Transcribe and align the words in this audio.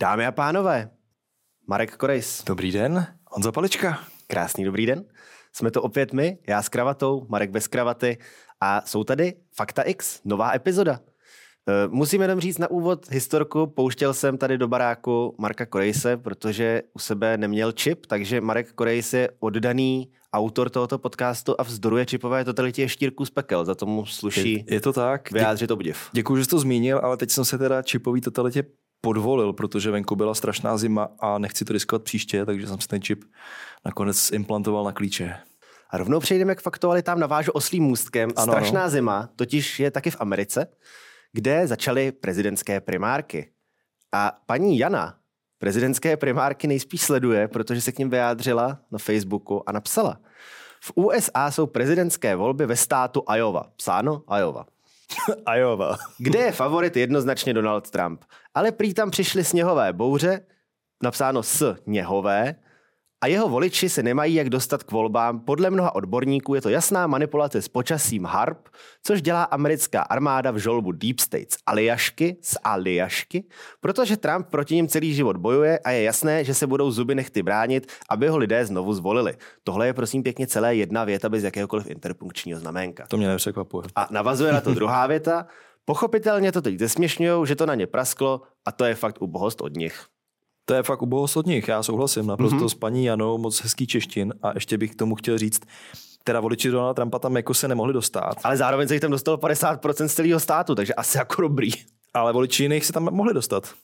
Dámy 0.00 0.26
a 0.26 0.32
pánové, 0.32 0.90
Marek 1.68 1.96
Korejs. 1.96 2.44
Dobrý 2.44 2.72
den, 2.72 3.06
Honza 3.26 3.52
Palička. 3.52 3.98
Krásný 4.26 4.64
dobrý 4.64 4.86
den. 4.86 5.04
Jsme 5.52 5.70
to 5.70 5.82
opět 5.82 6.12
my, 6.12 6.38
já 6.48 6.62
s 6.62 6.68
kravatou, 6.68 7.26
Marek 7.28 7.50
bez 7.50 7.68
kravaty 7.68 8.18
a 8.60 8.82
jsou 8.86 9.04
tady 9.04 9.34
Fakta 9.54 9.82
X, 9.82 10.20
nová 10.24 10.54
epizoda. 10.54 11.00
Eh, 11.68 11.88
musím 11.88 12.22
jenom 12.22 12.40
říct 12.40 12.58
na 12.58 12.70
úvod 12.70 13.10
historku, 13.10 13.66
pouštěl 13.66 14.14
jsem 14.14 14.38
tady 14.38 14.58
do 14.58 14.68
baráku 14.68 15.34
Marka 15.38 15.66
Korejse, 15.66 16.16
protože 16.16 16.82
u 16.92 16.98
sebe 16.98 17.36
neměl 17.36 17.72
čip, 17.72 18.06
takže 18.06 18.40
Marek 18.40 18.72
Korejs 18.72 19.12
je 19.12 19.30
oddaný 19.40 20.12
autor 20.32 20.70
tohoto 20.70 20.98
podcastu 20.98 21.54
a 21.58 21.62
vzdoruje 21.62 22.06
čipové 22.06 22.44
totalitě 22.44 22.88
štírku 22.88 23.24
z 23.24 23.30
pekel. 23.30 23.64
Za 23.64 23.74
tomu 23.74 24.06
sluší 24.06 24.52
je, 24.52 24.74
je 24.74 24.80
to 24.80 24.92
tak. 24.92 25.32
vyjádřit 25.32 25.70
obdiv. 25.70 26.08
Děkuji, 26.12 26.36
že 26.36 26.44
jsi 26.44 26.50
to 26.50 26.58
zmínil, 26.58 27.00
ale 27.02 27.16
teď 27.16 27.30
jsem 27.30 27.44
se 27.44 27.58
teda 27.58 27.82
čipový 27.82 28.20
totalitě 28.20 28.64
podvolil, 29.00 29.52
protože 29.52 29.90
venku 29.90 30.16
byla 30.16 30.34
strašná 30.34 30.76
zima 30.76 31.08
a 31.20 31.38
nechci 31.38 31.64
to 31.64 31.72
riskovat 31.72 32.02
příště, 32.02 32.46
takže 32.46 32.66
jsem 32.66 32.80
si 32.80 32.88
ten 32.88 33.02
čip 33.02 33.24
nakonec 33.84 34.30
implantoval 34.32 34.84
na 34.84 34.92
klíče. 34.92 35.36
A 35.90 35.98
rovnou 35.98 36.20
přejdeme 36.20 36.54
k 36.54 36.60
faktualitám, 36.60 37.20
navážu 37.20 37.52
oslým 37.52 37.84
můstkem. 37.84 38.30
Ano, 38.36 38.52
Strašná 38.52 38.80
ano. 38.80 38.90
zima 38.90 39.28
totiž 39.36 39.80
je 39.80 39.90
taky 39.90 40.10
v 40.10 40.16
Americe, 40.20 40.66
kde 41.32 41.66
začaly 41.66 42.12
prezidentské 42.12 42.80
primárky. 42.80 43.50
A 44.12 44.32
paní 44.46 44.78
Jana 44.78 45.16
prezidentské 45.58 46.16
primárky 46.16 46.66
nejspíš 46.66 47.02
sleduje, 47.02 47.48
protože 47.48 47.80
se 47.80 47.92
k 47.92 47.98
ním 47.98 48.10
vyjádřila 48.10 48.78
na 48.90 48.98
Facebooku 48.98 49.68
a 49.68 49.72
napsala. 49.72 50.20
V 50.82 50.92
USA 50.94 51.50
jsou 51.50 51.66
prezidentské 51.66 52.36
volby 52.36 52.66
ve 52.66 52.76
státu 52.76 53.24
Iowa. 53.36 53.72
Psáno 53.76 54.22
Iowa. 54.38 54.66
Iowa. 55.56 55.96
kde 56.18 56.38
je 56.38 56.52
favorit 56.52 56.96
jednoznačně 56.96 57.54
Donald 57.54 57.90
Trump. 57.90 58.24
Ale 58.54 58.72
prý 58.72 58.94
tam 58.94 59.10
přišly 59.10 59.44
sněhové 59.44 59.92
bouře, 59.92 60.40
napsáno 61.02 61.42
s 61.42 61.76
něhové, 61.86 62.54
a 63.22 63.26
jeho 63.26 63.48
voliči 63.48 63.88
se 63.88 64.02
nemají 64.02 64.34
jak 64.34 64.50
dostat 64.50 64.82
k 64.82 64.92
volbám. 64.92 65.40
Podle 65.40 65.70
mnoha 65.70 65.94
odborníků 65.94 66.54
je 66.54 66.60
to 66.60 66.68
jasná 66.68 67.06
manipulace 67.06 67.62
s 67.62 67.68
počasím 67.68 68.24
HARP, 68.24 68.68
což 69.02 69.22
dělá 69.22 69.42
americká 69.42 70.02
armáda 70.02 70.50
v 70.50 70.56
žolbu 70.56 70.92
Deep 70.92 71.20
States 71.20 71.58
Aliašky 71.66 72.36
z 72.42 72.56
Aliašky, 72.64 73.44
protože 73.80 74.16
Trump 74.16 74.46
proti 74.46 74.74
ním 74.74 74.88
celý 74.88 75.14
život 75.14 75.36
bojuje 75.36 75.78
a 75.78 75.90
je 75.90 76.02
jasné, 76.02 76.44
že 76.44 76.54
se 76.54 76.66
budou 76.66 76.90
zuby 76.90 77.14
nechty 77.14 77.42
bránit, 77.42 77.92
aby 78.10 78.28
ho 78.28 78.36
lidé 78.36 78.66
znovu 78.66 78.94
zvolili. 78.94 79.36
Tohle 79.64 79.86
je 79.86 79.92
prosím 79.92 80.22
pěkně 80.22 80.46
celé 80.46 80.74
jedna 80.74 81.04
věta 81.04 81.28
bez 81.28 81.44
jakéhokoliv 81.44 81.86
interpunkčního 81.86 82.60
znaménka. 82.60 83.06
To 83.08 83.16
mě 83.16 83.28
nepřekvapuje. 83.28 83.88
A 83.96 84.08
navazuje 84.10 84.52
na 84.52 84.60
to 84.60 84.74
druhá 84.74 85.06
věta. 85.06 85.46
Pochopitelně 85.84 86.52
to 86.52 86.62
teď 86.62 86.78
zesměšňují, 86.78 87.46
že 87.46 87.56
to 87.56 87.66
na 87.66 87.74
ně 87.74 87.86
prasklo 87.86 88.42
a 88.64 88.72
to 88.72 88.84
je 88.84 88.94
fakt 88.94 89.22
ubohost 89.22 89.60
od 89.60 89.76
nich. 89.76 90.06
To 90.64 90.74
je 90.74 90.82
fakt 90.82 91.02
ubohost 91.02 91.36
od 91.36 91.46
nich, 91.46 91.68
já 91.68 91.82
souhlasím 91.82 92.26
naprosto 92.26 92.56
mm-hmm. 92.56 92.68
s 92.68 92.74
paní 92.74 93.04
Janou, 93.04 93.38
moc 93.38 93.60
hezký 93.62 93.86
češtin 93.86 94.34
a 94.42 94.50
ještě 94.54 94.78
bych 94.78 94.90
k 94.90 94.94
tomu 94.94 95.14
chtěl 95.14 95.38
říct, 95.38 95.60
teda 96.24 96.40
voliči 96.40 96.70
Donalda 96.70 96.94
Trumpa 96.94 97.18
tam 97.18 97.36
jako 97.36 97.54
se 97.54 97.68
nemohli 97.68 97.92
dostat. 97.92 98.34
Ale 98.44 98.56
zároveň 98.56 98.88
se 98.88 98.94
jich 98.94 99.00
tam 99.00 99.10
dostalo 99.10 99.36
50% 99.36 100.06
z 100.06 100.14
celého 100.14 100.40
státu, 100.40 100.74
takže 100.74 100.94
asi 100.94 101.18
jako 101.18 101.42
dobrý. 101.42 101.70
Ale 102.14 102.32
voliči 102.32 102.62
jiných 102.62 102.86
se 102.86 102.92
tam 102.92 103.04
mohli 103.04 103.34
dostat. 103.34 103.74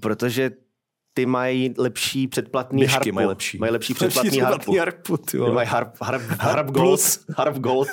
Protože 0.00 0.50
ty 1.14 1.26
mají 1.26 1.74
lepší 1.78 2.28
předplatný 2.28 2.78
Běžky 2.78 2.94
harpu. 2.94 3.14
mají 3.14 3.26
lepší. 3.26 3.58
Mají 3.58 3.72
lepší 3.72 3.94
předplatný 3.94 4.38
harpu. 4.38 4.78
harpu 4.78 5.16
ty 5.16 5.38
mají 5.38 5.68
harp, 5.68 5.94
harp, 6.00 6.22
harp, 6.22 6.40
harp 6.40 6.70
gold. 6.70 7.00
Harp 7.36 7.56
gold. 7.56 7.88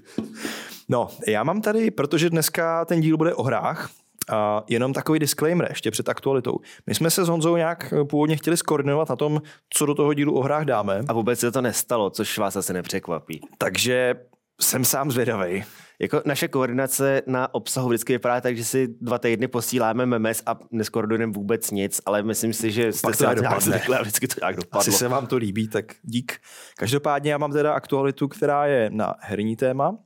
no, 0.88 1.08
já 1.28 1.44
mám 1.44 1.60
tady, 1.60 1.90
protože 1.90 2.30
dneska 2.30 2.84
ten 2.84 3.00
díl 3.00 3.16
bude 3.16 3.34
o 3.34 3.42
hrách, 3.42 3.90
a 4.30 4.64
jenom 4.68 4.92
takový 4.92 5.18
disclaimer 5.18 5.66
ještě 5.70 5.90
před 5.90 6.08
aktualitou. 6.08 6.58
My 6.86 6.94
jsme 6.94 7.10
se 7.10 7.24
s 7.24 7.28
Honzou 7.28 7.56
nějak 7.56 7.92
eh, 7.92 8.04
původně 8.04 8.36
chtěli 8.36 8.56
skoordinovat 8.56 9.08
na 9.08 9.16
tom, 9.16 9.42
co 9.70 9.86
do 9.86 9.94
toho 9.94 10.14
dílu 10.14 10.34
o 10.34 10.42
hrách 10.42 10.64
dáme. 10.64 11.00
A 11.08 11.12
vůbec 11.12 11.40
se 11.40 11.52
to 11.52 11.60
nestalo, 11.60 12.10
což 12.10 12.38
vás 12.38 12.56
asi 12.56 12.72
nepřekvapí. 12.72 13.40
Takže 13.58 14.14
jsem 14.60 14.84
sám 14.84 15.10
zvědavý. 15.10 15.64
Jako 16.00 16.22
naše 16.24 16.48
koordinace 16.48 17.22
na 17.26 17.54
obsahu 17.54 17.88
vždycky 17.88 18.12
vypadá 18.12 18.40
tak, 18.40 18.56
že 18.56 18.64
si 18.64 18.88
dva 19.00 19.18
týdny 19.18 19.48
posíláme 19.48 20.06
memes 20.06 20.42
a 20.46 20.58
neskoordinujeme 20.70 21.32
vůbec 21.32 21.70
nic, 21.70 22.00
ale 22.06 22.22
myslím 22.22 22.52
si, 22.52 22.70
že 22.70 22.92
jste 22.92 23.14
se 23.14 23.34
nějak 23.40 23.62
zvykli 23.62 23.96
a 23.96 24.02
vždycky 24.02 24.28
to 24.28 24.34
nějak 24.42 24.56
dopadlo. 24.56 24.80
Asi 24.80 24.92
se 24.92 25.08
vám 25.08 25.26
to 25.26 25.36
líbí, 25.36 25.68
tak 25.68 25.84
dík. 26.02 26.32
Každopádně 26.76 27.32
já 27.32 27.38
mám 27.38 27.52
teda 27.52 27.72
aktualitu, 27.72 28.28
která 28.28 28.66
je 28.66 28.90
na 28.92 29.14
herní 29.20 29.56
téma, 29.56 29.96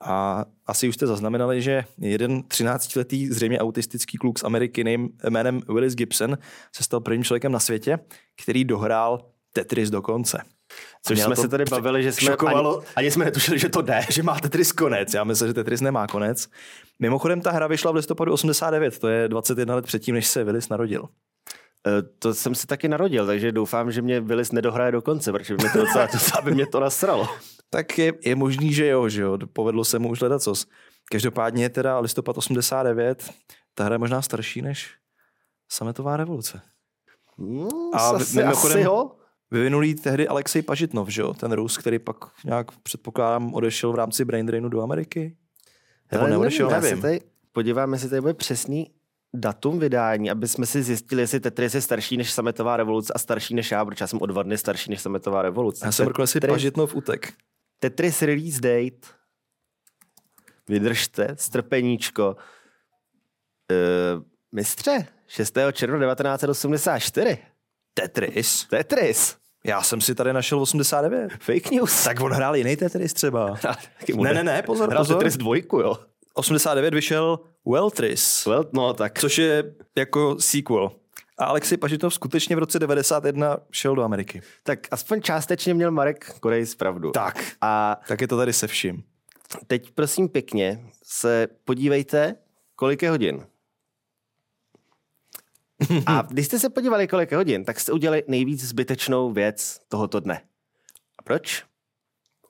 a 0.00 0.44
asi 0.66 0.88
už 0.88 0.94
jste 0.94 1.06
zaznamenali, 1.06 1.62
že 1.62 1.84
jeden 1.98 2.40
13-letý 2.40 3.28
zřejmě 3.28 3.58
autistický 3.58 4.18
kluk 4.18 4.38
z 4.38 4.44
Ameriky 4.44 4.84
jménem 5.28 5.60
Willis 5.68 5.94
Gibson 5.94 6.38
se 6.76 6.82
stal 6.82 7.00
prvním 7.00 7.24
člověkem 7.24 7.52
na 7.52 7.60
světě, 7.60 7.98
který 8.42 8.64
dohrál 8.64 9.20
Tetris 9.52 9.90
do 9.90 10.02
konce. 10.02 10.42
Což 11.02 11.20
jsme 11.20 11.36
se 11.36 11.48
tady 11.48 11.64
bavili, 11.64 12.02
že 12.02 12.12
jsme 12.12 12.30
šokovalo, 12.30 12.78
ani, 12.78 12.86
ani 12.96 13.10
jsme 13.10 13.24
netušili, 13.24 13.58
že 13.58 13.68
to 13.68 13.82
jde. 13.82 14.00
Že 14.10 14.22
má 14.22 14.40
Tetris 14.40 14.72
konec. 14.72 15.14
Já 15.14 15.24
myslím, 15.24 15.48
že 15.48 15.54
Tetris 15.54 15.80
nemá 15.80 16.06
konec. 16.06 16.48
Mimochodem 16.98 17.40
ta 17.40 17.50
hra 17.50 17.66
vyšla 17.66 17.90
v 17.90 17.94
listopadu 17.94 18.32
89, 18.32 18.98
to 18.98 19.08
je 19.08 19.28
21 19.28 19.74
let 19.74 19.86
předtím, 19.86 20.14
než 20.14 20.26
se 20.26 20.44
Willis 20.44 20.68
narodil. 20.68 21.08
E, 21.86 22.02
to 22.02 22.34
jsem 22.34 22.54
si 22.54 22.66
taky 22.66 22.88
narodil, 22.88 23.26
takže 23.26 23.52
doufám, 23.52 23.92
že 23.92 24.02
mě 24.02 24.20
Willis 24.20 24.52
nedohraje 24.52 24.92
do 24.92 25.02
konce, 25.02 25.32
protože 25.32 25.54
by 25.56 25.62
mě 25.62 25.72
to 25.72 25.78
docela, 25.78 26.06
docela 26.12 26.42
by 26.42 26.50
mě 26.50 26.66
to 26.66 26.80
nasralo 26.80 27.28
tak 27.70 27.98
je, 27.98 28.12
je 28.24 28.36
možný, 28.36 28.74
že 28.74 28.86
jo, 28.86 29.08
že 29.08 29.22
jo, 29.22 29.38
povedlo 29.52 29.84
se 29.84 29.98
mu 29.98 30.08
už 30.08 30.20
hledat 30.20 30.42
cos. 30.42 30.66
Každopádně 31.10 31.62
je 31.64 31.68
teda 31.68 31.98
listopad 31.98 32.38
89, 32.38 33.30
ta 33.74 33.84
hra 33.84 33.94
je 33.94 33.98
možná 33.98 34.22
starší 34.22 34.62
než 34.62 34.90
sametová 35.68 36.16
revoluce. 36.16 36.60
Mm, 37.36 37.68
a 37.94 37.98
asi, 37.98 38.42
asi 38.42 38.80
jo. 38.80 39.12
Vyvinulý 39.50 39.94
tehdy 39.94 40.28
Alexej 40.28 40.62
Pažitnov, 40.62 41.08
že 41.08 41.22
jo, 41.22 41.34
ten 41.34 41.52
Rus, 41.52 41.78
který 41.78 41.98
pak 41.98 42.16
nějak 42.44 42.72
předpokládám 42.82 43.54
odešel 43.54 43.92
v 43.92 43.94
rámci 43.94 44.24
Brain 44.24 44.46
Drainu 44.46 44.68
do 44.68 44.82
Ameriky. 44.82 45.36
Nebo 46.12 46.26
neodešel, 46.26 46.70
nevím. 46.70 46.82
nevím. 46.82 47.02
Tady 47.02 47.20
podíváme, 47.52 47.94
jestli 47.94 48.08
tady 48.08 48.20
bude 48.20 48.34
přesný 48.34 48.90
datum 49.34 49.78
vydání, 49.78 50.30
aby 50.30 50.48
jsme 50.48 50.66
si 50.66 50.82
zjistili, 50.82 51.22
jestli 51.22 51.40
Tetris 51.40 51.74
je 51.74 51.80
starší 51.80 52.16
než 52.16 52.32
sametová 52.32 52.76
revoluce 52.76 53.12
a 53.12 53.18
starší 53.18 53.54
než 53.54 53.70
já, 53.70 53.84
protože 53.84 54.02
já 54.02 54.06
jsem 54.06 54.22
o 54.22 54.26
dva 54.26 54.42
dny 54.42 54.58
starší 54.58 54.90
než 54.90 55.00
sametová 55.00 55.42
revoluce. 55.42 55.86
Já 55.86 55.92
jsem 55.92 56.06
řekl, 56.06 56.22
jestli 56.22 56.40
Pažitnov 56.40 56.94
utek. 56.94 57.32
Tetris 57.78 58.22
release 58.22 58.60
date. 58.60 59.08
Vydržte, 60.68 61.28
strpeníčko. 61.38 62.36
Uh, 64.16 64.22
mistře, 64.52 65.06
6. 65.26 65.58
června 65.72 66.14
1984. 66.14 67.38
Tetris? 67.94 68.66
Tetris. 68.70 69.36
Já 69.64 69.82
jsem 69.82 70.00
si 70.00 70.14
tady 70.14 70.32
našel 70.32 70.60
89. 70.60 71.32
Fake 71.40 71.70
news. 71.70 72.04
Tak 72.04 72.20
on 72.20 72.32
hrál 72.32 72.56
jiný 72.56 72.76
Tetris 72.76 73.12
třeba. 73.12 73.56
ne, 74.16 74.34
ne, 74.34 74.44
ne, 74.44 74.62
pozor, 74.62 74.90
hrál 74.90 75.00
pozor. 75.00 75.16
Tetris 75.16 75.36
dvojku, 75.36 75.80
jo. 75.80 75.96
89 76.40 76.94
vyšel 76.94 77.38
Weltris. 77.66 78.46
Well, 78.46 78.64
no 78.72 78.94
tak. 78.94 79.18
Což 79.18 79.38
je 79.38 79.74
jako 79.96 80.36
sequel. 80.40 80.90
A 81.38 81.44
Alexej 81.44 81.78
Pažitov 81.78 82.14
skutečně 82.14 82.56
v 82.56 82.58
roce 82.58 82.78
91 82.78 83.58
šel 83.70 83.94
do 83.94 84.02
Ameriky. 84.02 84.42
Tak 84.62 84.78
aspoň 84.90 85.22
částečně 85.22 85.74
měl 85.74 85.90
Marek 85.90 86.40
Korej 86.40 86.66
pravdu. 86.78 87.10
Tak. 87.10 87.44
A 87.60 88.00
tak 88.08 88.20
je 88.20 88.28
to 88.28 88.36
tady 88.36 88.52
se 88.52 88.66
vším. 88.66 89.02
Teď 89.66 89.90
prosím 89.90 90.28
pěkně 90.28 90.84
se 91.02 91.48
podívejte, 91.64 92.34
kolik 92.76 93.02
je 93.02 93.10
hodin. 93.10 93.46
A 96.06 96.22
když 96.30 96.46
jste 96.46 96.58
se 96.58 96.70
podívali, 96.70 97.08
kolik 97.08 97.30
je 97.30 97.36
hodin, 97.36 97.64
tak 97.64 97.80
jste 97.80 97.92
udělali 97.92 98.24
nejvíc 98.28 98.64
zbytečnou 98.64 99.32
věc 99.32 99.80
tohoto 99.88 100.20
dne. 100.20 100.42
A 101.18 101.22
proč? 101.22 101.64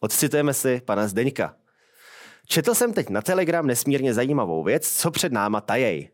Odcitujeme 0.01 0.55
si 0.55 0.83
pana 0.85 1.09
Zdeňka. 1.09 1.60
Četl 2.53 2.75
jsem 2.75 2.93
teď 2.93 3.09
na 3.09 3.23
Telegram 3.23 3.67
nesmírně 3.67 4.15
zajímavou 4.15 4.65
věc, 4.65 4.93
co 4.93 5.11
před 5.11 5.33
náma 5.33 5.61
tajej. 5.61 6.11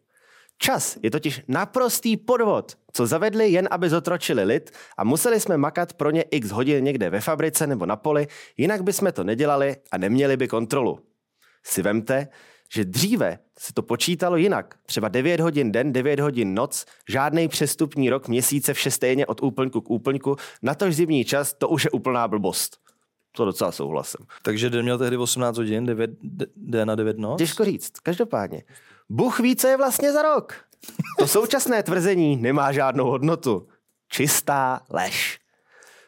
Čas 0.58 0.98
je 1.02 1.10
totiž 1.10 1.42
naprostý 1.48 2.16
podvod, 2.16 2.72
co 2.92 3.06
zavedli 3.06 3.48
jen, 3.48 3.68
aby 3.70 3.90
zotročili 3.90 4.44
lid 4.44 4.70
a 4.96 5.04
museli 5.04 5.40
jsme 5.40 5.56
makat 5.56 5.92
pro 5.92 6.10
ně 6.10 6.22
x 6.22 6.50
hodin 6.50 6.84
někde 6.84 7.10
ve 7.10 7.20
fabrice 7.20 7.66
nebo 7.66 7.86
na 7.86 7.96
poli, 7.96 8.26
jinak 8.56 8.82
bychom 8.82 9.12
to 9.12 9.24
nedělali 9.24 9.76
a 9.92 9.98
neměli 9.98 10.36
by 10.36 10.48
kontrolu. 10.48 10.98
Si 11.64 11.82
vemte, 11.82 12.28
že 12.72 12.84
dříve 12.84 13.38
se 13.58 13.72
to 13.72 13.82
počítalo 13.82 14.36
jinak. 14.36 14.74
Třeba 14.86 15.08
9 15.08 15.40
hodin 15.40 15.72
den, 15.72 15.92
9 15.92 16.20
hodin 16.20 16.54
noc, 16.54 16.84
žádný 17.08 17.48
přestupní 17.48 18.10
rok, 18.10 18.28
měsíce, 18.28 18.74
vše 18.74 18.90
stejně 18.90 19.26
od 19.26 19.42
úplňku 19.42 19.80
k 19.80 19.90
úplňku, 19.90 20.36
na 20.62 20.74
tož 20.74 20.96
zimní 20.96 21.24
čas, 21.24 21.54
to 21.54 21.68
už 21.68 21.84
je 21.84 21.90
úplná 21.90 22.28
blbost. 22.28 22.85
To 23.36 23.44
docela 23.44 23.72
souhlasím. 23.72 24.26
Takže 24.42 24.70
den 24.70 24.82
měl 24.82 24.98
tehdy 24.98 25.16
18 25.16 25.56
hodin, 25.56 25.86
9 25.86 26.10
den 26.56 26.88
na 26.88 26.94
9 26.94 27.18
noc? 27.18 27.38
Těžko 27.38 27.64
říct, 27.64 27.90
každopádně. 28.02 28.62
Bůh 29.08 29.40
ví, 29.40 29.56
co 29.56 29.68
je 29.68 29.76
vlastně 29.76 30.12
za 30.12 30.22
rok. 30.22 30.54
To 31.18 31.28
současné 31.28 31.82
tvrzení 31.82 32.36
nemá 32.36 32.72
žádnou 32.72 33.04
hodnotu. 33.04 33.68
Čistá 34.08 34.80
lež. 34.90 35.40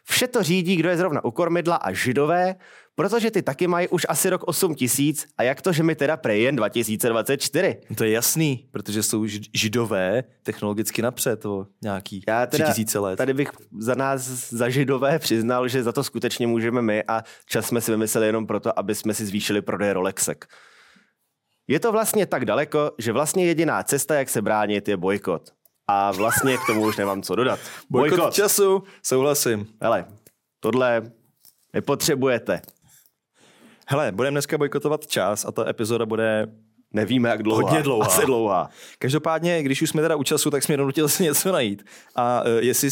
Vše 0.04 0.26
to 0.26 0.42
řídí, 0.42 0.76
kdo 0.76 0.88
je 0.88 0.96
zrovna 0.96 1.24
u 1.24 1.30
kormidla 1.30 1.76
a 1.76 1.92
židové, 1.92 2.54
protože 2.98 3.30
ty 3.30 3.42
taky 3.42 3.66
mají 3.66 3.88
už 3.88 4.06
asi 4.08 4.30
rok 4.30 4.42
8 4.46 4.74
tisíc 4.74 5.26
a 5.36 5.42
jak 5.42 5.62
to, 5.62 5.72
že 5.72 5.82
mi 5.82 5.94
teda 5.94 6.16
prej 6.16 6.42
jen 6.42 6.56
2024? 6.56 7.76
To 7.96 8.04
je 8.04 8.10
jasný, 8.10 8.68
protože 8.70 9.02
jsou 9.02 9.26
židové 9.54 10.24
technologicky 10.42 11.02
napřed 11.02 11.44
o 11.46 11.66
nějaký 11.82 12.24
Já 12.28 12.46
teda 12.46 12.66
tisíce 12.66 12.98
let. 12.98 13.16
tady 13.16 13.34
bych 13.34 13.50
za 13.78 13.94
nás, 13.94 14.22
za 14.50 14.68
židové, 14.68 15.18
přiznal, 15.18 15.68
že 15.68 15.82
za 15.82 15.92
to 15.92 16.04
skutečně 16.04 16.46
můžeme 16.46 16.82
my 16.82 17.04
a 17.08 17.22
čas 17.46 17.66
jsme 17.66 17.80
si 17.80 17.90
vymysleli 17.90 18.26
jenom 18.26 18.46
proto, 18.46 18.78
aby 18.78 18.94
jsme 18.94 19.14
si 19.14 19.26
zvýšili 19.26 19.62
prodej 19.62 19.92
Rolexek. 19.92 20.46
Je 21.68 21.80
to 21.80 21.92
vlastně 21.92 22.26
tak 22.26 22.44
daleko, 22.44 22.90
že 22.98 23.12
vlastně 23.12 23.46
jediná 23.46 23.82
cesta, 23.82 24.14
jak 24.14 24.28
se 24.28 24.42
bránit, 24.42 24.88
je 24.88 24.96
bojkot. 24.96 25.50
A 25.88 26.12
vlastně 26.12 26.56
k 26.56 26.66
tomu 26.66 26.86
už 26.86 26.96
nemám 26.96 27.22
co 27.22 27.34
dodat. 27.34 27.60
Bojkot 27.90 28.34
času, 28.34 28.82
souhlasím. 29.02 29.66
Hele, 29.80 30.04
tohle 30.60 31.02
nepotřebujete. 31.72 32.60
Hele, 33.90 34.12
budeme 34.12 34.34
dneska 34.34 34.58
bojkotovat 34.58 35.06
čas 35.06 35.44
a 35.44 35.52
ta 35.52 35.68
epizoda 35.68 36.06
bude 36.06 36.46
Nevíme, 36.92 37.28
jak 37.28 37.42
dlouhá. 37.42 37.62
Hodně 37.62 37.82
dlouhá. 37.82 38.06
Asi 38.06 38.26
dlouhá. 38.26 38.70
Každopádně, 38.98 39.62
když 39.62 39.82
už 39.82 39.90
jsme 39.90 40.02
teda 40.02 40.16
u 40.16 40.22
času, 40.22 40.50
tak 40.50 40.62
jsme 40.62 40.76
donutil 40.76 41.08
si 41.08 41.22
něco 41.22 41.52
najít. 41.52 41.84
A 42.16 42.42
uh, 42.42 42.48
jestli, 42.48 42.88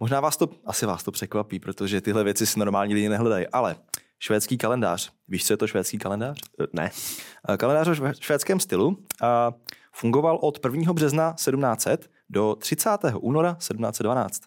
možná 0.00 0.20
vás 0.20 0.36
to, 0.36 0.48
asi 0.66 0.86
vás 0.86 1.02
to 1.02 1.12
překvapí, 1.12 1.60
protože 1.60 2.00
tyhle 2.00 2.24
věci 2.24 2.46
si 2.46 2.58
normální 2.58 2.94
lidi 2.94 3.08
nehledají, 3.08 3.46
ale 3.46 3.76
švédský 4.18 4.58
kalendář. 4.58 5.12
Víš, 5.28 5.46
co 5.46 5.52
je 5.52 5.56
to 5.56 5.66
švédský 5.66 5.98
kalendář? 5.98 6.40
Ne. 6.72 6.90
Eh, 7.48 7.56
Kalendář 7.56 7.88
švé- 7.98 8.12
švédském 8.20 8.60
stylu 8.60 8.98
a 9.22 9.52
fungoval 9.92 10.38
od 10.42 10.58
1. 10.58 10.92
března 10.92 11.32
1700 11.32 12.10
do 12.30 12.56
30. 12.58 12.90
února 13.20 13.54
1712. 13.54 14.42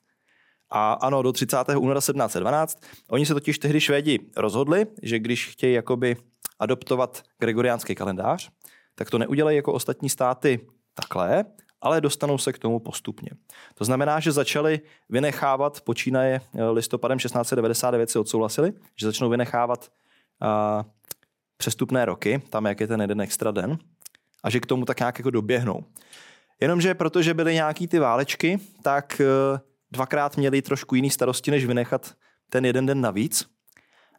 A 0.70 0.94
ano, 0.94 1.22
do 1.22 1.32
30. 1.32 1.58
února 1.78 2.00
1712. 2.00 2.80
Oni 3.10 3.26
se 3.26 3.34
totiž 3.34 3.60
tehdy 3.60 3.82
Švédi 3.82 4.20
rozhodli, 4.38 4.86
že 5.02 5.20
když 5.20 5.50
chtějí 5.50 5.74
jakoby 5.74 6.16
adoptovat 6.60 7.24
gregoriánský 7.40 7.96
kalendář, 7.96 8.50
tak 8.96 9.10
to 9.10 9.18
neudělají 9.18 9.56
jako 9.56 9.74
ostatní 9.74 10.10
státy 10.10 10.60
takhle, 10.94 11.46
ale 11.82 12.02
dostanou 12.02 12.38
se 12.38 12.54
k 12.54 12.60
tomu 12.60 12.80
postupně. 12.80 13.30
To 13.74 13.86
znamená, 13.86 14.20
že 14.20 14.32
začali 14.32 14.80
vynechávat, 15.10 15.82
počínaje 15.82 16.42
eh, 16.56 16.70
listopadem 16.70 17.18
1699 17.18 18.10
si 18.10 18.20
odsouhlasili, 18.20 18.74
že 18.96 19.06
začnou 19.06 19.30
vynechávat 19.30 19.92
a, 20.42 20.86
přestupné 21.58 22.06
roky, 22.06 22.42
tam 22.50 22.66
jak 22.66 22.80
je 22.80 22.88
ten 22.88 23.02
jeden 23.02 23.22
extra 23.22 23.52
den, 23.52 23.78
a 24.44 24.50
že 24.50 24.60
k 24.60 24.66
tomu 24.66 24.86
tak 24.86 25.00
nějak 25.00 25.20
jako 25.20 25.30
doběhnou. 25.30 25.84
Jenomže 26.62 26.94
protože 26.94 27.34
byly 27.34 27.54
nějaký 27.54 27.88
ty 27.88 28.00
válečky, 28.00 28.60
tak 28.82 29.22
eh, 29.22 29.60
dvakrát 29.92 30.38
měli 30.38 30.62
trošku 30.62 30.96
jiný 30.96 31.10
starosti, 31.10 31.52
než 31.52 31.66
vynechat 31.66 32.16
ten 32.50 32.66
jeden 32.66 32.86
den 32.86 33.02
navíc. 33.02 33.46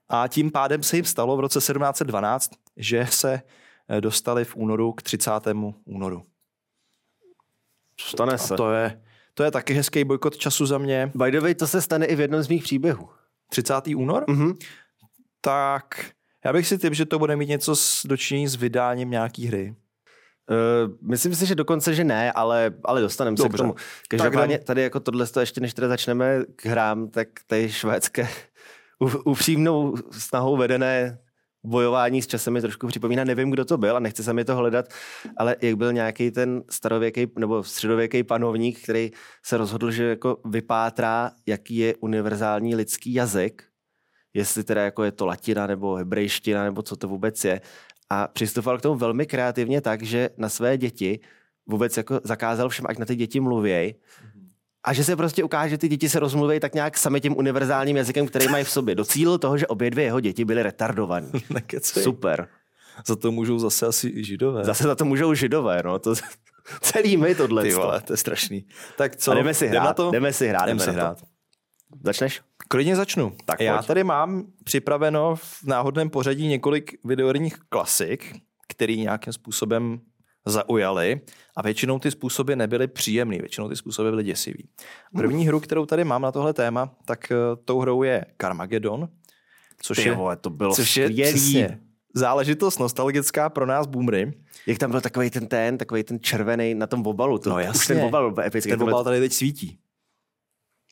A 0.08 0.28
tím 0.28 0.50
pádem 0.50 0.82
se 0.82 0.96
jim 0.96 1.04
stalo 1.04 1.36
v 1.36 1.40
roce 1.40 1.58
1712, 1.58 2.50
že 2.76 3.06
se 3.10 3.42
eh, 3.88 4.00
dostali 4.00 4.44
v 4.44 4.56
únoru 4.56 4.92
k 4.92 5.02
30. 5.02 5.30
únoru. 5.84 6.22
Stane 8.00 8.38
se. 8.38 8.54
A 8.54 8.56
to 8.56 8.72
je, 8.72 9.02
to 9.34 9.42
je 9.42 9.50
taky 9.50 9.74
hezký 9.74 10.04
bojkot 10.04 10.36
času 10.36 10.66
za 10.66 10.78
mě. 10.78 11.12
By 11.14 11.30
the 11.30 11.40
way, 11.40 11.54
to 11.54 11.66
se 11.66 11.82
stane 11.82 12.06
i 12.06 12.16
v 12.16 12.20
jednom 12.20 12.42
z 12.42 12.48
mých 12.48 12.62
příběhů. 12.62 13.08
30. 13.48 13.74
únor? 13.96 14.24
Mhm. 14.28 14.54
Tak 15.40 16.10
já 16.44 16.52
bych 16.52 16.66
si 16.66 16.78
typ, 16.78 16.94
že 16.94 17.06
to 17.06 17.18
bude 17.18 17.36
mít 17.36 17.48
něco 17.48 17.76
s 17.76 18.06
dočinění 18.06 18.48
s 18.48 18.54
vydáním 18.54 19.10
nějaký 19.10 19.46
hry. 19.46 19.74
Uh, 20.50 20.92
myslím 21.00 21.34
si, 21.34 21.46
že 21.46 21.54
dokonce, 21.54 21.94
že 21.94 22.04
ne, 22.04 22.32
ale, 22.32 22.74
ale 22.84 23.00
dostaneme 23.00 23.36
se 23.36 23.48
k 23.48 23.56
tomu. 23.56 23.74
Každopádně 24.08 24.58
tady 24.58 24.82
jako 24.82 25.00
tohle, 25.00 25.26
ještě 25.40 25.60
než 25.60 25.74
teda 25.74 25.88
začneme 25.88 26.44
k 26.56 26.66
hrám, 26.66 27.08
tak 27.08 27.28
tady 27.46 27.72
švédské 27.72 28.28
u- 28.98 29.30
upřímnou 29.30 29.94
snahou 30.10 30.56
vedené 30.56 31.18
bojování 31.64 32.22
s 32.22 32.26
časem 32.26 32.52
mi 32.52 32.60
trošku 32.60 32.86
připomíná, 32.86 33.24
nevím, 33.24 33.50
kdo 33.50 33.64
to 33.64 33.78
byl 33.78 33.96
a 33.96 34.00
nechci 34.00 34.24
se 34.24 34.32
mi 34.32 34.44
to 34.44 34.56
hledat, 34.56 34.86
ale 35.36 35.56
jak 35.62 35.74
byl 35.76 35.92
nějaký 35.92 36.30
ten 36.30 36.62
starověký 36.70 37.26
nebo 37.38 37.64
středověký 37.64 38.22
panovník, 38.22 38.82
který 38.82 39.10
se 39.44 39.56
rozhodl, 39.56 39.90
že 39.90 40.04
jako 40.04 40.38
vypátrá, 40.44 41.30
jaký 41.46 41.76
je 41.76 41.94
univerzální 41.96 42.74
lidský 42.74 43.14
jazyk, 43.14 43.64
jestli 44.34 44.64
teda 44.64 44.82
jako 44.82 45.04
je 45.04 45.12
to 45.12 45.26
latina 45.26 45.66
nebo 45.66 45.94
hebrejština 45.94 46.64
nebo 46.64 46.82
co 46.82 46.96
to 46.96 47.08
vůbec 47.08 47.44
je. 47.44 47.60
A 48.10 48.28
přistupoval 48.28 48.78
k 48.78 48.82
tomu 48.82 48.94
velmi 48.98 49.26
kreativně 49.26 49.80
tak, 49.80 50.02
že 50.02 50.30
na 50.36 50.48
své 50.48 50.78
děti 50.78 51.20
vůbec 51.66 51.96
jako 51.96 52.20
zakázal 52.24 52.68
všem, 52.68 52.86
ať 52.88 52.98
na 52.98 53.06
ty 53.06 53.16
děti 53.16 53.40
mluvěj. 53.40 53.94
A 54.84 54.92
že 54.92 55.04
se 55.04 55.16
prostě 55.16 55.44
ukáže, 55.44 55.70
že 55.70 55.78
ty 55.78 55.88
děti 55.88 56.08
se 56.08 56.18
rozmluví 56.20 56.60
tak 56.60 56.74
nějak 56.74 56.98
sami 56.98 57.20
tím 57.20 57.36
univerzálním 57.36 57.96
jazykem, 57.96 58.26
který 58.26 58.48
mají 58.48 58.64
v 58.64 58.70
sobě. 58.70 58.94
Docílil 58.94 59.38
toho, 59.38 59.58
že 59.58 59.66
obě 59.66 59.90
dvě 59.90 60.04
jeho 60.04 60.20
děti 60.20 60.44
byly 60.44 60.62
retardovaní. 60.62 61.30
Nekecej. 61.50 62.02
Super. 62.02 62.48
Za 63.06 63.16
to 63.16 63.32
můžou 63.32 63.58
zase 63.58 63.86
asi 63.86 64.08
i 64.08 64.24
židové. 64.24 64.64
Zase 64.64 64.84
za 64.84 64.94
to 64.94 65.04
můžou 65.04 65.34
židové, 65.34 65.82
no. 65.84 65.98
To, 65.98 66.14
celý 66.80 67.16
my 67.16 67.34
tohle. 67.34 67.62
Ty 67.62 67.74
vole, 67.74 68.00
to 68.00 68.12
je 68.12 68.16
strašný. 68.16 68.64
Tak 68.96 69.16
co? 69.16 69.32
A 69.32 69.34
jdeme 69.34 69.54
si 69.54 69.66
hrát. 69.66 69.84
na 69.84 69.94
to? 69.94 70.10
Jdeme 70.10 70.32
si 70.32 70.48
hrát. 70.48 70.66
Jdeme 70.66 70.84
jdeme 70.84 70.92
si 70.92 70.96
hrát. 70.96 71.18
Začneš? 72.04 72.40
Klidně 72.68 72.96
začnu. 72.96 73.32
Tak 73.44 73.60
Já 73.60 73.76
pojď. 73.76 73.86
tady 73.86 74.04
mám 74.04 74.44
připraveno 74.64 75.36
v 75.36 75.64
náhodném 75.64 76.10
pořadí 76.10 76.46
několik 76.48 76.98
videoherních 77.04 77.56
klasik, 77.68 78.36
který 78.68 79.00
nějakým 79.00 79.32
způsobem 79.32 80.00
zaujaly 80.46 81.20
a 81.56 81.62
většinou 81.62 81.98
ty 81.98 82.10
způsoby 82.10 82.54
nebyly 82.54 82.86
příjemný, 82.88 83.38
většinou 83.38 83.68
ty 83.68 83.76
způsoby 83.76 84.10
byly 84.10 84.24
děsivý. 84.24 84.68
První 85.16 85.46
hru, 85.46 85.60
kterou 85.60 85.86
tady 85.86 86.04
mám 86.04 86.22
na 86.22 86.32
tohle 86.32 86.52
téma, 86.52 86.94
tak 87.04 87.32
eh, 87.32 87.36
tou 87.64 87.80
hrou 87.80 88.02
je 88.02 88.24
Carmageddon, 88.40 89.08
což 89.82 89.96
Ty 89.96 90.08
je, 90.08 90.14
vole, 90.14 90.36
to 90.36 90.50
bylo 90.50 90.74
což 90.74 90.96
je 90.96 91.10
přesně 91.10 91.80
záležitost 92.14 92.78
nostalgická 92.78 93.48
pro 93.50 93.66
nás 93.66 93.86
boomery. 93.86 94.32
Jak 94.66 94.78
tam 94.78 94.90
byl 94.90 95.00
takový 95.00 95.30
ten 95.30 95.46
ten, 95.46 95.78
takový 95.78 96.02
ten 96.02 96.20
červený 96.20 96.74
na 96.74 96.86
tom 96.86 97.06
obalu. 97.06 97.38
To, 97.38 97.50
No 97.50 97.56
Už 97.56 97.64
jasně. 97.64 97.94
ten 97.94 98.04
obal 98.04 98.30
byl 98.32 98.44
epický. 98.44 98.70
Ten 98.70 98.82
obal 98.82 99.04
tady 99.04 99.20
teď 99.20 99.32
svítí. 99.32 99.78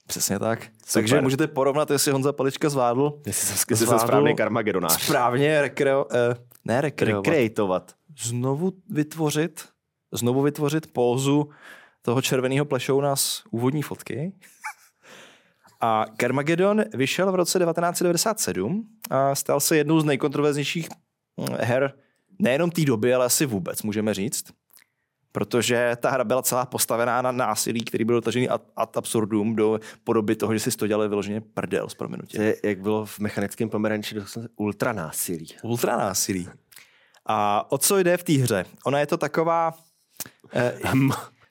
Přesně 0.06 0.38
tak. 0.38 0.66
Takže 0.92 1.20
můžete 1.20 1.46
porovnat, 1.46 1.90
jestli 1.90 2.12
Honza 2.12 2.32
Palička 2.32 2.68
zvládl 2.68 3.20
Jestli 3.26 3.46
jsem, 3.46 3.54
jestli 3.54 3.76
jsem 3.76 3.86
Zvládl 3.86 4.06
správný 4.06 4.36
karmagedonář. 4.36 5.02
správně 5.02 5.62
rekreo, 5.62 6.06
eh, 6.12 6.34
ne 6.64 6.80
rekreovat, 6.80 7.26
Rekreatovat. 7.26 7.92
znovu 8.22 8.72
vytvořit, 8.90 9.64
znovu 10.12 10.42
vytvořit 10.42 10.92
pózu 10.92 11.48
toho 12.02 12.22
červeného 12.22 12.64
plešouna 12.64 13.16
z 13.16 13.42
úvodní 13.50 13.82
fotky. 13.82 14.32
A 15.80 16.04
Carmageddon 16.20 16.84
vyšel 16.94 17.32
v 17.32 17.34
roce 17.34 17.58
1997 17.58 18.88
a 19.10 19.34
stal 19.34 19.60
se 19.60 19.76
jednou 19.76 20.00
z 20.00 20.04
nejkontroverznějších 20.04 20.88
hm, 21.40 21.46
her 21.60 21.92
nejenom 22.38 22.70
té 22.70 22.84
doby, 22.84 23.14
ale 23.14 23.26
asi 23.26 23.46
vůbec, 23.46 23.82
můžeme 23.82 24.14
říct. 24.14 24.44
Protože 25.36 25.96
ta 26.00 26.10
hra 26.10 26.24
byla 26.24 26.42
celá 26.42 26.66
postavená 26.66 27.22
na 27.22 27.32
násilí, 27.32 27.84
který 27.84 28.04
byl 28.04 28.14
dotažený 28.14 28.48
ad, 28.48 28.62
ad 28.76 28.96
absurdum 28.96 29.56
do 29.56 29.80
podoby 30.04 30.36
toho, 30.36 30.54
že 30.54 30.60
si 30.60 30.76
to 30.76 30.86
dělali 30.86 31.08
vyloženě 31.08 31.40
prdel 31.40 31.88
z 31.88 31.94
To 31.94 31.98
prominutím. 31.98 32.42
jak 32.64 32.80
bylo 32.80 33.06
v 33.06 33.18
mechanickém 33.18 33.68
pomeranči, 33.68 34.16
ultra 34.56 34.92
násilí. 34.92 35.46
Ultra 35.62 35.96
násilí. 35.96 36.48
A 37.26 37.66
o 37.72 37.78
co 37.78 37.98
jde 37.98 38.16
v 38.16 38.22
té 38.22 38.32
hře? 38.32 38.64
Ona 38.86 39.00
je 39.00 39.06
to 39.06 39.16
taková... 39.16 39.74
Eh, 40.54 40.78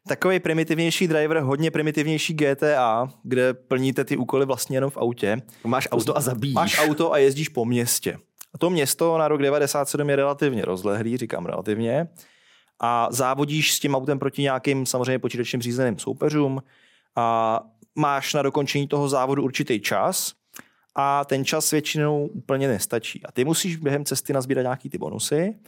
takový 0.08 0.40
primitivnější 0.40 1.08
driver, 1.08 1.40
hodně 1.40 1.72
primitivnější 1.72 2.34
GTA, 2.34 3.10
kde 3.24 3.54
plníte 3.54 4.04
ty 4.06 4.18
úkoly 4.18 4.46
vlastně 4.46 4.78
jenom 4.78 4.90
v 4.90 4.98
autě. 4.98 5.42
Máš 5.64 5.88
auto 5.92 6.18
a 6.18 6.22
zabíjíš. 6.22 6.56
Máš 6.56 6.80
auto 6.80 7.14
a 7.14 7.18
jezdíš 7.18 7.50
po 7.50 7.66
městě. 7.66 8.18
A 8.54 8.58
to 8.58 8.70
město 8.70 9.18
na 9.18 9.28
rok 9.28 9.42
97 9.42 10.10
je 10.10 10.16
relativně 10.16 10.66
rozlehlý, 10.66 11.18
říkám 11.18 11.46
relativně. 11.46 12.08
A 12.80 13.08
závodíš 13.12 13.74
s 13.74 13.80
tím 13.80 13.96
autem 13.96 14.20
proti 14.20 14.42
nějakým 14.42 14.86
samozřejmě 14.86 15.20
počítačem 15.20 15.62
řízeným 15.62 16.00
soupeřům 16.00 16.64
a 17.16 17.60
máš 17.96 18.34
na 18.34 18.42
dokončení 18.42 18.88
toho 18.88 19.10
závodu 19.10 19.44
určitý 19.44 19.82
čas 19.82 20.34
a 20.96 21.26
ten 21.26 21.46
čas 21.46 21.72
většinou 21.72 22.28
úplně 22.28 22.68
nestačí. 22.68 23.26
A 23.26 23.32
ty 23.32 23.46
musíš 23.46 23.76
během 23.76 24.06
cesty 24.06 24.34
nazbírat 24.34 24.62
nějaký 24.62 24.90
ty 24.90 24.98
bonusy 24.98 25.60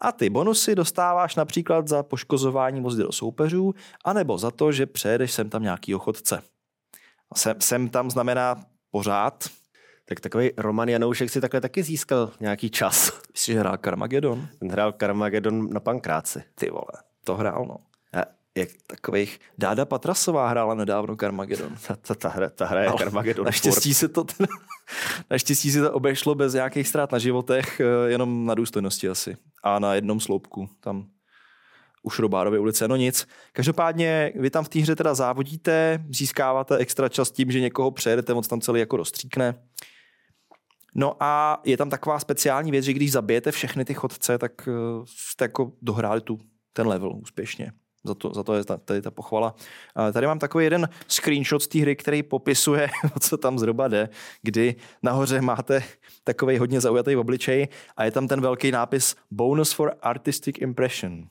a 0.00 0.12
ty 0.12 0.30
bonusy 0.30 0.74
dostáváš 0.74 1.36
například 1.36 1.88
za 1.88 2.02
poškozování 2.02 2.80
vozidel 2.80 3.12
soupeřů 3.12 3.74
anebo 4.04 4.38
za 4.38 4.50
to, 4.50 4.72
že 4.72 4.86
přejedeš 4.86 5.32
sem 5.32 5.50
tam 5.50 5.62
nějaký 5.62 5.92
chodce. 5.92 6.42
A 7.30 7.38
sem, 7.38 7.60
sem 7.60 7.88
tam 7.88 8.10
znamená 8.10 8.64
pořád, 8.90 9.44
Tak 10.04 10.20
takový 10.20 10.50
Roman 10.56 10.88
Janoušek 10.88 11.30
si 11.30 11.40
takhle 11.40 11.60
taky 11.60 11.82
získal 11.82 12.32
nějaký 12.40 12.70
čas. 12.70 13.20
Myslíš, 13.32 13.54
že 13.54 13.60
hrál 13.60 13.76
Carmageddon? 13.84 14.48
Ten 14.58 14.70
hrál 14.70 14.92
Carmageddon 14.92 15.72
na 15.72 15.80
pankráci. 15.80 16.42
Ty 16.54 16.70
vole, 16.70 17.02
to 17.24 17.36
hrál, 17.36 17.64
no. 17.68 17.76
A 18.20 18.24
jak 18.54 18.68
Takových. 18.86 19.40
Dáda 19.58 19.84
Patrasová 19.84 20.48
hrála 20.48 20.74
nedávno 20.74 21.16
Carmageddon. 21.16 21.76
ta, 21.86 21.96
ta, 21.96 22.14
ta, 22.14 22.28
hra, 22.28 22.50
ta 22.50 22.66
hra 22.66 22.80
je 22.82 22.88
Ale 22.88 22.98
Carmageddon. 22.98 23.44
Naštěstí 23.44 23.94
se 23.94 24.08
to 24.08 24.24
ten, 24.24 24.46
naštěstí 25.30 25.70
se 25.70 25.80
to 25.80 25.92
obešlo 25.92 26.34
bez 26.34 26.54
nějakých 26.54 26.88
ztrát 26.88 27.12
na 27.12 27.18
životech, 27.18 27.80
eh, 27.80 28.10
jenom 28.10 28.46
na 28.46 28.54
důstojnosti 28.54 29.08
asi. 29.08 29.36
A 29.62 29.78
na 29.78 29.94
jednom 29.94 30.20
sloupku, 30.20 30.68
tam 30.80 31.06
u 32.02 32.10
Šrobárovy 32.10 32.58
ulice, 32.58 32.88
no 32.88 32.96
nic. 32.96 33.28
Každopádně 33.52 34.32
vy 34.34 34.50
tam 34.50 34.64
v 34.64 34.68
té 34.68 34.78
hře 34.78 34.96
teda 34.96 35.14
závodíte, 35.14 36.04
získáváte 36.10 36.76
extra 36.76 37.08
čas 37.08 37.30
tím, 37.30 37.50
že 37.50 37.60
někoho 37.60 37.90
přejedete, 37.90 38.34
moc 38.34 38.48
tam 38.48 38.60
celý 38.60 38.80
jako 38.80 38.96
rozstříkne. 38.96 39.54
No 40.94 41.16
a 41.20 41.60
je 41.64 41.76
tam 41.76 41.90
taková 41.90 42.18
speciální 42.18 42.70
věc, 42.70 42.84
že 42.84 42.92
když 42.92 43.12
zabijete 43.12 43.52
všechny 43.52 43.84
ty 43.84 43.94
chodce, 43.94 44.38
tak 44.38 44.68
eh, 44.68 44.72
jste 45.04 45.44
jako 45.44 45.72
dohráli 45.82 46.20
tu, 46.20 46.38
ten 46.72 46.86
level 46.86 47.12
úspěšně. 47.16 47.72
Za 48.04 48.14
to, 48.14 48.34
za 48.34 48.42
to 48.42 48.54
je 48.54 48.64
ta, 48.64 48.76
tady 48.76 49.02
ta 49.02 49.10
pochvala. 49.10 49.54
Tady 50.12 50.26
mám 50.26 50.38
takový 50.38 50.64
jeden 50.64 50.88
screenshot 51.08 51.62
z 51.62 51.68
té 51.68 51.78
hry, 51.78 51.96
který 51.96 52.22
popisuje, 52.22 52.88
co 53.20 53.36
tam 53.36 53.58
zhruba 53.58 53.88
jde, 53.88 54.08
kdy 54.42 54.74
nahoře 55.02 55.40
máte 55.40 55.82
takový 56.24 56.58
hodně 56.58 56.80
zaujatý 56.80 57.16
obličej 57.16 57.68
a 57.96 58.04
je 58.04 58.10
tam 58.10 58.28
ten 58.28 58.40
velký 58.40 58.70
nápis 58.70 59.16
Bonus 59.30 59.72
for 59.72 59.94
Artistic 60.02 60.56
Impression. 60.58 61.28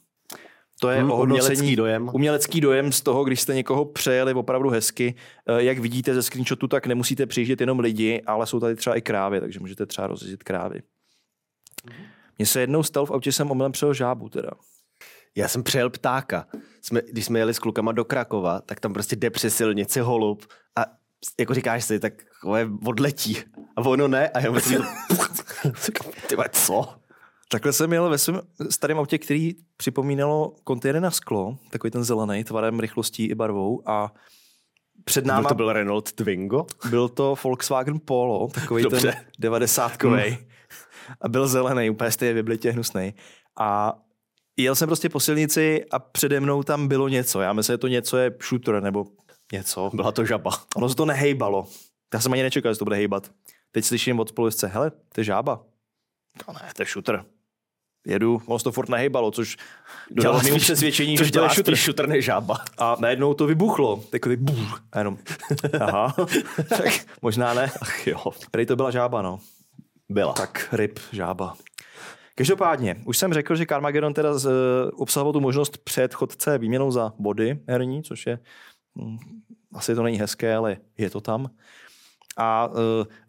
To 0.81 0.89
je 0.89 0.99
Hmm, 0.99 1.11
ohodnocení, 1.11 1.49
umělecký 1.49 1.75
dojem. 1.75 2.09
umělecký 2.13 2.61
dojem 2.61 2.91
z 2.91 3.01
toho, 3.01 3.23
když 3.23 3.41
jste 3.41 3.53
někoho 3.55 3.85
přejeli 3.85 4.33
opravdu 4.33 4.69
hezky. 4.69 5.15
Eh, 5.47 5.63
Jak 5.63 5.79
vidíte 5.79 6.13
ze 6.13 6.23
screenshotu, 6.23 6.67
tak 6.67 6.87
nemusíte 6.87 7.25
přijíždět 7.25 7.61
jenom 7.61 7.79
lidi, 7.79 8.21
ale 8.25 8.47
jsou 8.47 8.59
tady 8.59 8.75
třeba 8.75 8.95
i 8.95 9.01
krávy, 9.01 9.39
takže 9.39 9.59
můžete 9.59 9.85
třeba 9.85 10.07
rozjezdit 10.07 10.43
krávy. 10.43 10.81
Mně 12.37 12.45
se 12.45 12.61
jednou 12.61 12.83
stalo 12.83 13.05
v 13.05 13.11
autě, 13.11 13.31
jsem 13.31 13.51
omylem 13.51 13.71
přejel 13.71 13.93
žábu 13.93 14.29
teda. 14.29 14.49
Já 15.35 15.47
jsem 15.47 15.63
přejel 15.63 15.89
ptáka. 15.89 16.45
Jsme, 16.81 17.01
když 17.11 17.25
jsme 17.25 17.39
jeli 17.39 17.53
s 17.53 17.59
klukama 17.59 17.91
do 17.91 18.05
Krakova, 18.05 18.61
tak 18.61 18.79
tam 18.79 18.93
prostě 18.93 19.15
jde 19.15 19.29
přes 19.29 19.55
silnici 19.55 19.99
holub 19.99 20.45
a 20.75 20.85
jako 21.39 21.53
říkáš 21.53 21.83
si, 21.85 21.99
tak 21.99 22.13
je 22.57 22.69
odletí. 22.85 23.37
A 23.75 23.81
ono 23.81 24.07
ne 24.07 24.29
a 24.29 24.39
já 24.39 24.51
myslím, 24.51 24.81
ty 26.27 26.35
vole, 26.35 26.49
co? 26.51 27.00
Takhle 27.51 27.73
jsem 27.73 27.93
jel 27.93 28.09
ve 28.09 28.17
svém 28.17 28.41
starém 28.69 28.99
autě, 28.99 29.17
který 29.17 29.55
připomínalo 29.77 30.55
kontejner 30.63 31.01
na 31.01 31.11
sklo, 31.11 31.57
takový 31.71 31.91
ten 31.91 32.03
zelený, 32.03 32.43
tvarem, 32.43 32.79
rychlostí 32.79 33.25
i 33.25 33.35
barvou 33.35 33.89
a 33.89 34.13
před 35.03 35.25
náma 35.25 35.37
Náma... 35.37 35.49
to 35.49 35.55
byl 35.55 35.73
Renault 35.73 36.11
Twingo? 36.11 36.65
byl 36.89 37.09
to 37.09 37.35
Volkswagen 37.43 37.99
Polo, 38.05 38.47
takový 38.47 38.83
ten 38.83 38.91
Dobře. 38.91 39.25
90 39.39 39.97
A 41.21 41.29
byl 41.29 41.47
zelený, 41.47 41.89
úplně 41.89 42.11
stejně 42.11 42.33
vyblitě 42.33 42.71
hnusný. 42.71 43.13
A 43.59 43.99
jel 44.57 44.75
jsem 44.75 44.89
prostě 44.89 45.09
po 45.09 45.19
silnici 45.19 45.85
a 45.91 45.99
přede 45.99 46.39
mnou 46.39 46.63
tam 46.63 46.87
bylo 46.87 47.07
něco. 47.07 47.41
Já 47.41 47.53
myslím, 47.53 47.73
že 47.73 47.77
to 47.77 47.87
něco 47.87 48.17
je 48.17 48.35
shooter 48.49 48.83
nebo 48.83 49.05
něco. 49.53 49.91
Byla 49.93 50.11
to 50.11 50.25
žaba. 50.25 50.51
Ono 50.75 50.89
se 50.89 50.95
to 50.95 51.05
nehejbalo. 51.05 51.67
Já 52.13 52.19
jsem 52.19 52.33
ani 52.33 52.43
nečekal, 52.43 52.73
že 52.73 52.79
to 52.79 52.85
bude 52.85 52.95
hejbat. 52.95 53.31
Teď 53.71 53.85
slyším 53.85 54.19
od 54.19 54.29
spolujezdce, 54.29 54.67
hele, 54.67 54.91
to 54.91 55.21
je 55.21 55.23
žába. 55.23 55.63
To 56.45 56.53
ne, 56.53 56.71
to 56.75 56.81
je 56.81 56.85
shooter. 56.85 57.25
Jedu, 58.07 58.41
ono 58.45 58.59
to 58.59 58.71
furt 58.71 58.89
nehejbalo, 58.89 59.31
což 59.31 59.57
Dělá 60.21 60.41
mi 60.41 60.51
přesvědčení, 60.59 61.17
což 61.17 61.27
že 61.27 61.31
dělá 61.31 61.49
spíš 61.49 61.79
šutr 61.79 62.07
než 62.07 62.25
žába. 62.25 62.57
A 62.77 62.97
najednou 62.99 63.33
to 63.33 63.45
vybuchlo. 63.45 64.03
Takový 64.09 64.35
bůh. 64.35 64.83
A 64.91 64.97
jenom, 64.97 65.17
aha, 65.79 66.15
tak 66.69 67.05
možná 67.21 67.53
ne. 67.53 67.71
Ach 67.81 68.07
jo. 68.07 68.23
Prej 68.51 68.65
to 68.65 68.75
byla 68.75 68.91
žába, 68.91 69.21
no. 69.21 69.39
Byla. 70.09 70.33
Tak 70.33 70.69
ryb, 70.71 70.99
žába. 71.11 71.53
Každopádně, 72.35 73.01
už 73.05 73.17
jsem 73.17 73.33
řekl, 73.33 73.55
že 73.55 73.65
Carmageddon 73.65 74.13
teda 74.13 74.37
z, 74.37 74.45
eh, 74.45 74.91
obsahoval 74.91 75.33
tu 75.33 75.39
možnost 75.39 75.77
předchodce 75.77 76.57
výměnou 76.57 76.91
za 76.91 77.13
body 77.19 77.59
herní, 77.67 78.03
což 78.03 78.25
je, 78.25 78.39
hm, 78.97 79.17
asi 79.73 79.95
to 79.95 80.03
není 80.03 80.19
hezké, 80.19 80.55
ale 80.55 80.77
je 80.97 81.09
to 81.09 81.21
tam. 81.21 81.49
A 82.37 82.67
uh, 82.67 82.77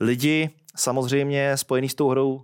lidi 0.01 0.51
samozřejmě 0.77 1.57
spojený 1.57 1.89
s 1.89 1.95
tou 1.95 2.09
hrou 2.09 2.33
uh, 2.33 2.41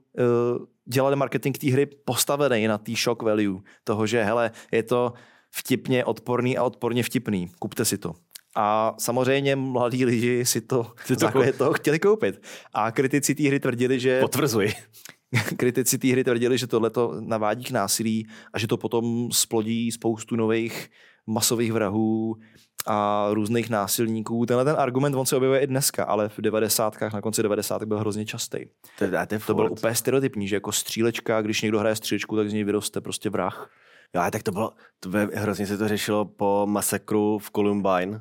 dělali 0.88 1.16
marketing 1.16 1.58
té 1.58 1.70
hry 1.70 1.86
postavený 1.86 2.66
na 2.66 2.78
tý 2.78 2.94
shock 2.94 3.22
value, 3.22 3.60
toho, 3.84 4.06
že 4.06 4.24
hele, 4.24 4.50
je 4.72 4.82
to 4.82 5.12
vtipně 5.50 6.04
odporný 6.04 6.58
a 6.58 6.64
odporně 6.64 7.02
vtipný, 7.02 7.50
kupte 7.58 7.84
si 7.84 7.98
to. 7.98 8.14
A 8.56 8.94
samozřejmě 8.98 9.56
mladí 9.56 10.04
lidi 10.04 10.44
si 10.44 10.60
to, 10.60 10.92
Si 11.04 11.16
to 11.16 11.20
základě 11.20 11.52
toho 11.52 11.72
chtěli 11.72 11.98
koupit. 11.98 12.46
A 12.74 12.90
kritici 12.90 13.34
té 13.34 13.42
hry 13.42 13.60
tvrdili, 13.60 14.00
že 14.00 14.20
Potvrzuji. 14.20 14.72
kritici 15.56 15.98
té 15.98 16.08
hry 16.08 16.24
tvrdili, 16.24 16.58
že 16.58 16.66
tohle 16.66 16.90
to 16.90 17.20
navádí 17.20 17.64
k 17.64 17.70
násilí 17.70 18.26
a 18.52 18.58
že 18.58 18.66
to 18.66 18.76
potom 18.76 19.28
splodí 19.32 19.92
spoustu 19.92 20.36
nových 20.36 20.88
masových 21.26 21.72
vrahů 21.72 22.36
a 22.88 23.28
různých 23.32 23.70
násilníků. 23.70 24.46
Tenhle 24.46 24.64
ten 24.64 24.76
argument 24.78 25.14
on 25.14 25.26
se 25.26 25.36
objevuje 25.36 25.60
i 25.60 25.66
dneska, 25.66 26.04
ale 26.04 26.28
v 26.28 26.38
90. 26.38 27.00
na 27.12 27.20
konci 27.20 27.42
90. 27.42 27.84
byl 27.84 27.98
hrozně 27.98 28.26
častý. 28.26 28.58
To, 28.98 29.04
to, 29.26 29.38
To 29.46 29.54
bylo 29.54 29.70
úplně 29.70 29.94
stereotypní, 29.94 30.48
že 30.48 30.56
jako 30.56 30.72
střílečka, 30.72 31.42
když 31.42 31.62
někdo 31.62 31.78
hraje 31.78 31.96
střílečku, 31.96 32.36
tak 32.36 32.50
z 32.50 32.52
něj 32.52 32.64
vyroste 32.64 33.00
prostě 33.00 33.30
vrah. 33.30 33.70
Jo, 34.14 34.22
tak 34.32 34.42
to 34.42 34.52
bylo, 34.52 34.72
to 35.00 35.08
bylo, 35.08 35.28
hrozně 35.34 35.66
se 35.66 35.78
to 35.78 35.88
řešilo 35.88 36.24
po 36.24 36.66
masakru 36.70 37.38
v 37.38 37.50
Columbine, 37.50 38.20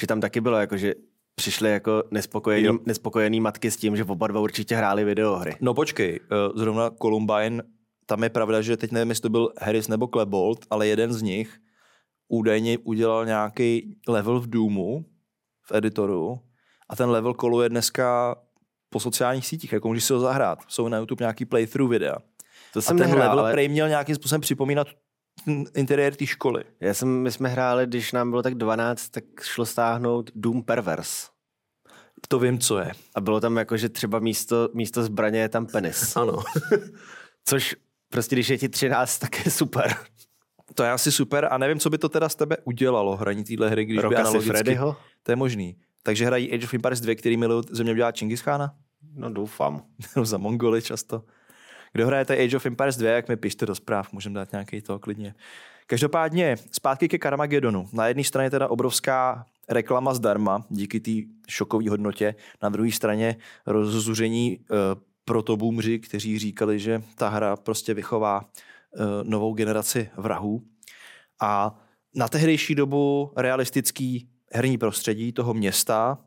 že 0.00 0.06
tam 0.06 0.20
taky 0.20 0.40
bylo 0.40 0.56
jako, 0.56 0.76
že 0.76 0.94
přišly 1.34 1.70
jako 1.70 2.02
nespokojený, 2.10 2.66
Jo. 2.66 2.78
nespokojený 2.86 3.40
matky 3.40 3.70
s 3.70 3.76
tím, 3.76 3.96
že 3.96 4.04
oba 4.04 4.26
dva 4.26 4.40
určitě 4.40 4.76
hráli 4.76 5.04
videohry. 5.04 5.56
No 5.60 5.74
počkej, 5.74 6.20
eh, 6.22 6.58
zrovna 6.58 6.90
Columbine, 7.02 7.62
tam 8.06 8.22
je 8.22 8.28
pravda, 8.30 8.60
že 8.62 8.76
teď 8.76 8.92
nevím, 8.92 9.08
jestli 9.08 9.22
to 9.22 9.28
byl 9.28 9.52
Harris 9.60 9.88
nebo 9.88 10.08
Klebold, 10.08 10.58
ale 10.70 10.86
jeden 10.86 11.12
z 11.12 11.22
nich 11.22 11.58
údajně 12.30 12.78
udělal 12.78 13.26
nějaký 13.26 13.96
level 14.08 14.40
v 14.40 14.46
Doomu, 14.46 15.04
v 15.66 15.72
editoru, 15.74 16.40
a 16.88 16.96
ten 16.96 17.10
level 17.10 17.34
koluje 17.34 17.68
dneska 17.68 18.36
po 18.88 19.00
sociálních 19.00 19.46
sítích, 19.46 19.72
jako 19.72 19.88
můžeš 19.88 20.04
si 20.04 20.12
ho 20.12 20.20
zahrát. 20.20 20.58
Jsou 20.68 20.88
na 20.88 20.98
YouTube 20.98 21.22
nějaký 21.22 21.44
playthrough 21.44 21.90
videa. 21.90 22.16
To 22.72 22.78
A 22.78 22.82
jsem 22.82 22.98
ten 22.98 23.06
nehrál, 23.06 23.28
level 23.28 23.40
ale 23.40 23.52
prej 23.52 23.68
měl 23.68 23.88
nějakým 23.88 24.14
způsobem 24.14 24.40
připomínat 24.40 24.88
ten 25.44 25.64
interiér 25.74 26.14
té 26.14 26.26
školy. 26.26 26.64
já 26.80 26.94
jsem, 26.94 27.08
my 27.08 27.32
jsme 27.32 27.48
hráli, 27.48 27.86
když 27.86 28.12
nám 28.12 28.30
bylo 28.30 28.42
tak 28.42 28.54
12, 28.54 29.08
tak 29.08 29.24
šlo 29.42 29.66
stáhnout 29.66 30.30
Doom 30.34 30.62
Perverse. 30.62 31.26
To 32.28 32.38
vím, 32.38 32.58
co 32.58 32.78
je. 32.78 32.92
A 33.14 33.20
bylo 33.20 33.40
tam 33.40 33.56
jako, 33.56 33.76
že 33.76 33.88
třeba 33.88 34.18
místo, 34.18 34.68
místo 34.74 35.02
zbraně 35.02 35.38
je 35.38 35.48
tam 35.48 35.66
penis. 35.66 36.16
Ano. 36.16 36.38
Což 37.44 37.76
prostě, 38.08 38.36
když 38.36 38.48
je 38.48 38.58
ti 38.58 38.68
13, 38.68 39.18
tak 39.18 39.44
je 39.46 39.50
super. 39.50 39.94
To 40.74 40.82
je 40.82 40.90
asi 40.90 41.12
super 41.12 41.48
a 41.50 41.58
nevím, 41.58 41.78
co 41.78 41.90
by 41.90 41.98
to 41.98 42.08
teda 42.08 42.28
z 42.28 42.34
tebe 42.34 42.56
udělalo, 42.64 43.16
hraní 43.16 43.44
téhle 43.44 43.68
hry, 43.68 43.84
když 43.84 43.96
by 43.96 44.02
Roka 44.02 44.16
si 44.16 44.20
analogicky... 44.20 44.50
Freddyho? 44.50 44.96
To 45.22 45.32
je 45.32 45.36
možný. 45.36 45.76
Takže 46.02 46.26
hrají 46.26 46.52
Age 46.52 46.64
of 46.64 46.74
Empires 46.74 47.00
2, 47.00 47.14
který 47.14 47.36
milují 47.36 47.64
země 47.70 47.94
dělá 47.94 48.12
Čingis 48.12 48.42
Khána? 48.42 48.74
No 49.14 49.30
doufám. 49.30 49.82
Za 50.22 50.38
Mongoly 50.38 50.82
často. 50.82 51.22
Kdo 51.92 52.06
hrajete 52.06 52.44
Age 52.44 52.56
of 52.56 52.66
Empires 52.66 52.96
2, 52.96 53.10
jak 53.10 53.28
mi 53.28 53.36
pište 53.36 53.66
do 53.66 53.74
zpráv, 53.74 54.12
můžeme 54.12 54.34
dát 54.34 54.52
nějaký 54.52 54.82
to 54.82 54.98
klidně. 54.98 55.34
Každopádně 55.86 56.56
zpátky 56.72 57.08
ke 57.08 57.18
Carmagedonu. 57.18 57.88
Na 57.92 58.08
jedné 58.08 58.24
straně 58.24 58.50
teda 58.50 58.68
obrovská 58.68 59.46
reklama 59.68 60.14
zdarma 60.14 60.64
díky 60.68 61.00
té 61.00 61.10
šokové 61.48 61.90
hodnotě, 61.90 62.34
na 62.62 62.68
druhé 62.68 62.92
straně 62.92 63.36
rozzuření 63.66 64.58
uh, 64.58 64.76
protoboomři, 65.24 65.98
kteří 65.98 66.38
říkali, 66.38 66.78
že 66.78 67.02
ta 67.14 67.28
hra 67.28 67.56
prostě 67.56 67.94
vychová 67.94 68.44
novou 69.22 69.54
generaci 69.54 70.10
vrahů. 70.16 70.62
A 71.40 71.80
na 72.14 72.28
tehdejší 72.28 72.74
dobu 72.74 73.32
realistický 73.36 74.28
herní 74.52 74.78
prostředí 74.78 75.32
toho 75.32 75.54
města, 75.54 76.18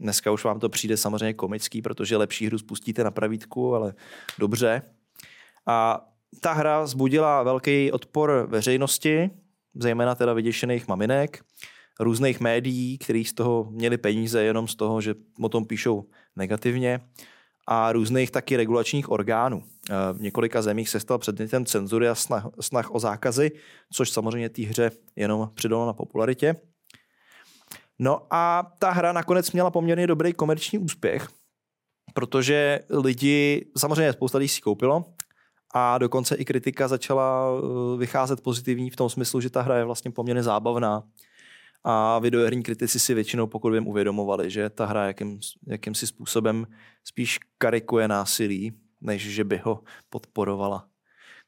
dneska 0.00 0.30
už 0.30 0.44
vám 0.44 0.60
to 0.60 0.68
přijde 0.68 0.96
samozřejmě 0.96 1.34
komický, 1.34 1.82
protože 1.82 2.16
lepší 2.16 2.46
hru 2.46 2.58
spustíte 2.58 3.04
na 3.04 3.10
pravítku, 3.10 3.74
ale 3.74 3.94
dobře. 4.38 4.82
A 5.66 6.08
ta 6.40 6.52
hra 6.52 6.86
zbudila 6.86 7.42
velký 7.42 7.92
odpor 7.92 8.46
veřejnosti, 8.50 9.30
zejména 9.74 10.14
teda 10.14 10.32
vyděšených 10.32 10.88
maminek, 10.88 11.44
různých 12.00 12.40
médií, 12.40 12.98
kteří 12.98 13.24
z 13.24 13.32
toho 13.32 13.66
měli 13.70 13.98
peníze 13.98 14.42
jenom 14.42 14.68
z 14.68 14.74
toho, 14.74 15.00
že 15.00 15.14
o 15.42 15.48
tom 15.48 15.64
píšou 15.64 16.04
negativně 16.36 17.00
a 17.70 17.92
různých 17.92 18.30
taky 18.30 18.56
regulačních 18.56 19.10
orgánů. 19.10 19.62
Eh, 19.90 19.94
V 20.12 20.20
několika 20.20 20.62
zemích 20.62 20.88
se 20.88 21.00
stal 21.00 21.18
předmětem 21.18 21.64
cenzury 21.64 22.08
a 22.08 22.14
snah, 22.14 22.46
snah 22.60 22.94
o 22.94 23.00
zákazy, 23.00 23.50
což 23.92 24.10
samozřejmě 24.10 24.48
té 24.48 24.62
hře 24.62 24.90
jenom 25.16 25.50
přidalo 25.54 25.86
na 25.86 25.92
popularitě. 25.92 26.56
No 27.98 28.26
a 28.30 28.72
ta 28.78 28.90
hra 28.90 29.12
nakonec 29.12 29.52
měla 29.52 29.70
poměrně 29.70 30.06
dobrý 30.06 30.32
komerční 30.32 30.78
úspěch, 30.78 31.28
protože 32.14 32.80
lidi, 32.90 33.66
samozřejmě 33.78 34.12
spousta 34.12 34.38
lidí 34.38 34.48
si 34.48 34.60
koupilo 34.60 35.04
a 35.74 35.98
dokonce 35.98 36.34
i 36.34 36.44
kritika 36.44 36.88
začala 36.88 37.46
eh, 37.48 37.96
vycházet 37.98 38.40
pozitivní 38.40 38.90
v 38.90 38.96
tom 38.96 39.08
smyslu, 39.08 39.40
že 39.40 39.50
ta 39.50 39.62
hra 39.62 39.76
je 39.76 39.84
vlastně 39.84 40.10
poměrně 40.10 40.42
zábavná 40.42 41.02
a 41.84 42.18
videoherní 42.18 42.62
kritici 42.62 42.98
si 43.00 43.14
většinou, 43.14 43.46
pokud 43.46 43.70
vím, 43.72 43.86
uvědomovali, 43.86 44.50
že 44.50 44.70
ta 44.70 44.86
hra 44.86 45.06
jakým, 45.06 45.40
jakýmsi 45.66 46.06
způsobem 46.06 46.66
spíš 47.04 47.38
karikuje 47.58 48.08
násilí, 48.08 48.72
než 49.00 49.22
že 49.22 49.44
by 49.44 49.56
ho 49.64 49.80
podporovala. 50.10 50.86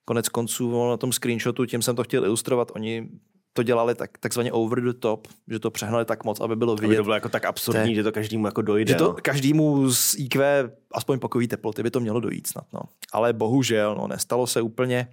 Konec 0.05 0.29
konců 0.29 0.89
na 0.91 0.97
tom 0.97 1.13
screenshotu, 1.13 1.67
tím 1.67 1.83
jsem 1.83 1.97
to 1.97 2.05
chtěl 2.05 2.25
ilustrovat, 2.25 2.73
oni 2.75 3.09
to 3.53 3.63
dělali 3.63 3.95
tak, 3.95 4.19
takzvaně 4.19 4.53
over 4.53 4.81
the 4.83 4.93
top, 4.93 5.29
že 5.49 5.59
to 5.59 5.71
přehnali 5.71 6.05
tak 6.05 6.25
moc, 6.25 6.41
aby 6.41 6.57
bylo 6.57 6.73
Aby 6.73 6.81
vidět, 6.81 6.97
to 6.97 7.03
bylo 7.03 7.15
jako 7.15 7.29
tak 7.29 7.45
absurdní, 7.45 7.83
To 7.83 7.89
je- 7.89 7.95
že 7.95 8.03
to 8.03 8.13
každému 8.13 8.47
jako 8.47 8.63
dojde. 8.63 8.93
že 8.93 8.99
to 8.99 9.05
no. 9.05 9.15
každému 9.23 9.91
z 9.93 10.15
IQ 10.19 10.71
aspoň 10.95 11.19
pokojové 11.19 11.49
teploty 11.49 11.83
by 11.83 11.91
to 11.91 12.01
mělo 12.01 12.21
dojít 12.21 12.47
snad. 12.47 12.65
No. 12.73 12.81
Ale 13.13 13.33
bohužel, 13.33 13.95
no, 13.95 14.09
nestalo 14.09 14.47
se 14.47 14.61
úplně. 14.63 15.09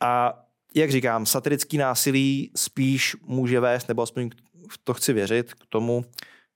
A 0.00 0.34
jak 0.74 0.90
říkám, 0.90 1.26
satirický 1.26 1.78
násilí 1.78 2.52
spíš 2.56 3.16
může 3.26 3.60
vést, 3.60 3.88
nebo 3.88 4.02
aspoň 4.02 4.30
to 4.84 4.94
chci 4.94 5.12
věřit, 5.12 5.54
k 5.54 5.66
tomu, 5.68 6.04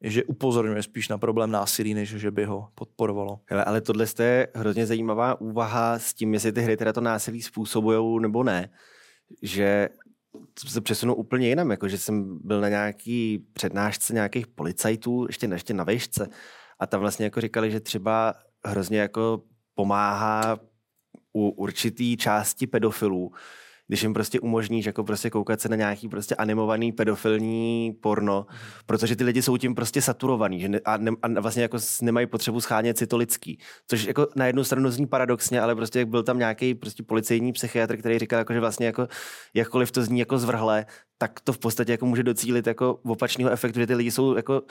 že 0.00 0.24
upozorňuje 0.24 0.82
spíš 0.82 1.08
na 1.08 1.18
problém 1.18 1.50
násilí, 1.50 1.94
než 1.94 2.08
že 2.08 2.30
by 2.30 2.44
ho 2.44 2.68
podporovalo. 2.74 3.40
Hele, 3.46 3.64
ale 3.64 3.80
tohle 3.80 4.06
je 4.20 4.48
hrozně 4.54 4.86
zajímavá 4.86 5.40
úvaha 5.40 5.98
s 5.98 6.14
tím, 6.14 6.34
jestli 6.34 6.52
ty 6.52 6.60
hry 6.60 6.76
teda 6.76 6.92
to 6.92 7.00
násilí 7.00 7.42
způsobují 7.42 8.22
nebo 8.22 8.42
ne. 8.42 8.70
Že 9.42 9.88
se 10.68 10.80
přesunu 10.80 11.14
úplně 11.14 11.48
jinam, 11.48 11.70
jako 11.70 11.88
že 11.88 11.98
jsem 11.98 12.38
byl 12.42 12.60
na 12.60 12.68
nějaký 12.68 13.38
přednášce 13.52 14.14
nějakých 14.14 14.46
policajtů, 14.46 15.26
ještě, 15.28 15.48
ještě 15.52 15.74
na 15.74 15.84
vejšce, 15.84 16.28
a 16.78 16.86
tam 16.86 17.00
vlastně 17.00 17.24
jako 17.24 17.40
říkali, 17.40 17.70
že 17.70 17.80
třeba 17.80 18.34
hrozně 18.64 18.98
jako 18.98 19.42
pomáhá 19.74 20.58
u 21.32 21.48
určitý 21.48 22.16
části 22.16 22.66
pedofilů, 22.66 23.32
když 23.88 24.02
jim 24.02 24.14
prostě 24.14 24.40
umožníš 24.40 24.86
jako 24.86 25.04
prostě 25.04 25.30
koukat 25.30 25.60
se 25.60 25.68
na 25.68 25.76
nějaký 25.76 26.08
prostě 26.08 26.34
animovaný 26.34 26.92
pedofilní 26.92 27.92
porno, 28.00 28.46
protože 28.86 29.16
ty 29.16 29.24
lidi 29.24 29.42
jsou 29.42 29.56
tím 29.56 29.74
prostě 29.74 30.02
saturovaný 30.02 30.60
že 30.60 30.68
ne, 30.68 30.80
a, 30.84 30.96
ne, 30.96 31.10
a 31.22 31.40
vlastně 31.40 31.62
jako 31.62 31.78
nemají 32.02 32.26
potřebu 32.26 32.60
schánět 32.60 32.98
si 32.98 33.06
to 33.06 33.16
lidský. 33.16 33.58
Což 33.88 34.04
jako 34.04 34.28
na 34.36 34.46
jednu 34.46 34.64
stranu 34.64 34.90
zní 34.90 35.06
paradoxně, 35.06 35.60
ale 35.60 35.74
prostě 35.74 35.98
jak 35.98 36.08
byl 36.08 36.22
tam 36.22 36.38
nějaký 36.38 36.74
prostě 36.74 37.02
policejní 37.02 37.52
psychiatr, 37.52 37.96
který 37.96 38.18
říkal, 38.18 38.38
jako, 38.38 38.52
že 38.52 38.60
vlastně 38.60 38.86
jako 38.86 39.08
jakkoliv 39.54 39.90
to 39.90 40.02
zní 40.02 40.18
jako 40.18 40.38
zvrhle, 40.38 40.86
tak 41.18 41.40
to 41.40 41.52
v 41.52 41.58
podstatě 41.58 41.92
jako 41.92 42.06
může 42.06 42.22
docílit 42.22 42.66
jako 42.66 42.98
opačného 43.04 43.50
efektu, 43.50 43.80
že 43.80 43.86
ty 43.86 43.94
lidi 43.94 44.10
jsou 44.10 44.36
jako 44.36 44.62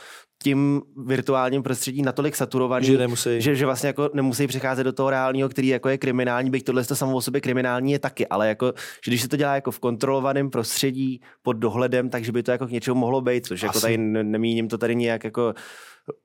tím 0.44 0.82
virtuálním 1.06 1.64
prostředí 1.64 2.02
natolik 2.02 2.36
saturovaný, 2.36 2.86
že, 2.86 2.98
nemusí. 2.98 3.42
že, 3.42 3.56
že 3.56 3.66
vlastně 3.66 3.88
jako 3.88 4.10
nemusí 4.14 4.48
přicházet 4.48 4.84
do 4.84 4.94
toho 4.94 5.10
reálního, 5.10 5.50
který 5.50 5.68
jako 5.68 5.90
je 5.90 5.98
kriminální, 5.98 6.50
byť 6.50 6.64
tohle 6.64 6.84
to 6.84 6.96
samo 6.96 7.16
o 7.16 7.22
sobě 7.22 7.42
kriminální 7.42 7.92
je 7.92 8.00
taky, 8.00 8.28
ale 8.28 8.48
jako, 8.48 8.74
že 9.06 9.12
když 9.12 9.22
se 9.22 9.28
to 9.28 9.38
dělá 9.38 9.56
jako 9.56 9.72
v 9.72 9.80
kontrolovaném 9.80 10.50
prostředí 10.50 11.22
pod 11.44 11.54
dohledem, 11.54 12.10
takže 12.10 12.32
by 12.32 12.44
to 12.44 12.52
jako 12.52 12.68
k 12.68 12.72
něčemu 12.72 13.00
mohlo 13.00 13.22
být, 13.22 13.46
což 13.46 13.64
jako 13.64 13.80
tady 13.80 13.98
nemíním 13.98 14.68
to 14.68 14.78
tady 14.78 14.96
nějak 14.96 15.24
jako 15.24 15.54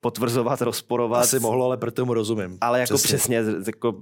potvrzovat, 0.00 0.62
rozporovat. 0.62 1.22
Asi 1.22 1.40
mohlo, 1.40 1.64
ale 1.64 1.76
proto 1.76 2.02
tomu 2.02 2.14
rozumím. 2.14 2.58
Ale 2.60 2.80
jako 2.80 2.94
přesně. 2.94 3.18
přesně 3.18 3.36
jako 3.66 3.94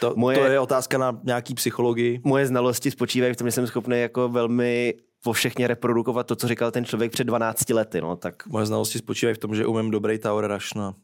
to, 0.00 0.12
moje, 0.16 0.38
to 0.38 0.44
je 0.44 0.60
otázka 0.60 0.98
na 0.98 1.20
nějaký 1.24 1.54
psychologii. 1.54 2.20
Moje 2.24 2.46
znalosti 2.46 2.90
spočívají 2.90 3.32
v 3.32 3.36
tom, 3.36 3.46
že 3.46 3.52
jsem 3.52 3.66
schopný 3.66 4.00
jako 4.00 4.28
velmi 4.28 4.94
všechně 5.32 5.66
reprodukovat 5.66 6.26
to, 6.26 6.36
co 6.36 6.48
říkal 6.48 6.70
ten 6.70 6.84
člověk 6.84 7.12
před 7.12 7.24
12 7.24 7.70
lety. 7.70 8.00
No, 8.00 8.16
tak... 8.16 8.46
Moje 8.46 8.66
znalosti 8.66 8.98
spočívají 8.98 9.34
v 9.34 9.38
tom, 9.38 9.54
že 9.54 9.66
umím 9.66 9.90
dobrý 9.90 10.18
tower 10.18 10.46
rush 10.46 10.74
na 10.74 10.94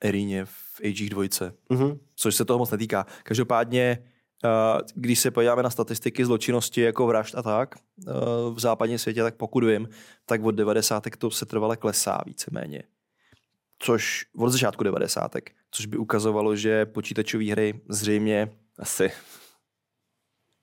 Eríně 0.00 0.44
v 0.44 0.80
Age 0.84 1.08
2, 1.10 1.22
mm-hmm. 1.22 1.98
což 2.16 2.34
se 2.34 2.44
toho 2.44 2.58
moc 2.58 2.70
netýká. 2.70 3.06
Každopádně, 3.22 3.98
eh, 4.44 4.48
když 4.94 5.20
se 5.20 5.30
podíváme 5.30 5.62
na 5.62 5.70
statistiky 5.70 6.24
zločinnosti 6.24 6.80
jako 6.80 7.06
vražd 7.06 7.34
a 7.34 7.42
tak 7.42 7.74
eh, 7.76 8.12
v 8.50 8.58
západním 8.58 8.98
světě, 8.98 9.22
tak 9.22 9.34
pokud 9.34 9.64
vím, 9.64 9.88
tak 10.26 10.44
od 10.44 10.50
90. 10.50 11.04
to 11.18 11.30
se 11.30 11.46
trvale 11.46 11.76
klesá 11.76 12.20
víceméně. 12.26 12.82
Což 13.78 14.26
od 14.36 14.50
začátku 14.50 14.84
90. 14.84 15.32
Což 15.70 15.86
by 15.86 15.96
ukazovalo, 15.96 16.56
že 16.56 16.86
počítačové 16.86 17.44
hry 17.44 17.80
zřejmě 17.88 18.50
asi 18.78 19.10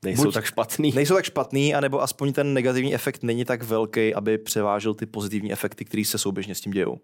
nejsou 0.06 0.24
Buď 0.24 0.34
tak 0.34 0.46
špatný. 0.46 0.92
Nejsou 0.96 1.14
tak 1.14 1.26
špatný, 1.26 1.76
anebo 1.76 2.02
aspoň 2.02 2.34
ten 2.34 2.54
negativní 2.54 2.94
efekt 2.94 3.24
není 3.24 3.46
tak 3.46 3.64
velký, 3.64 4.14
aby 4.14 4.38
převážel 4.38 4.94
ty 4.94 5.06
pozitivní 5.06 5.52
efekty, 5.52 5.86
které 5.86 6.06
se 6.06 6.18
souběžně 6.18 6.56
s 6.56 6.62
tím 6.62 6.72
dějou. 6.72 6.98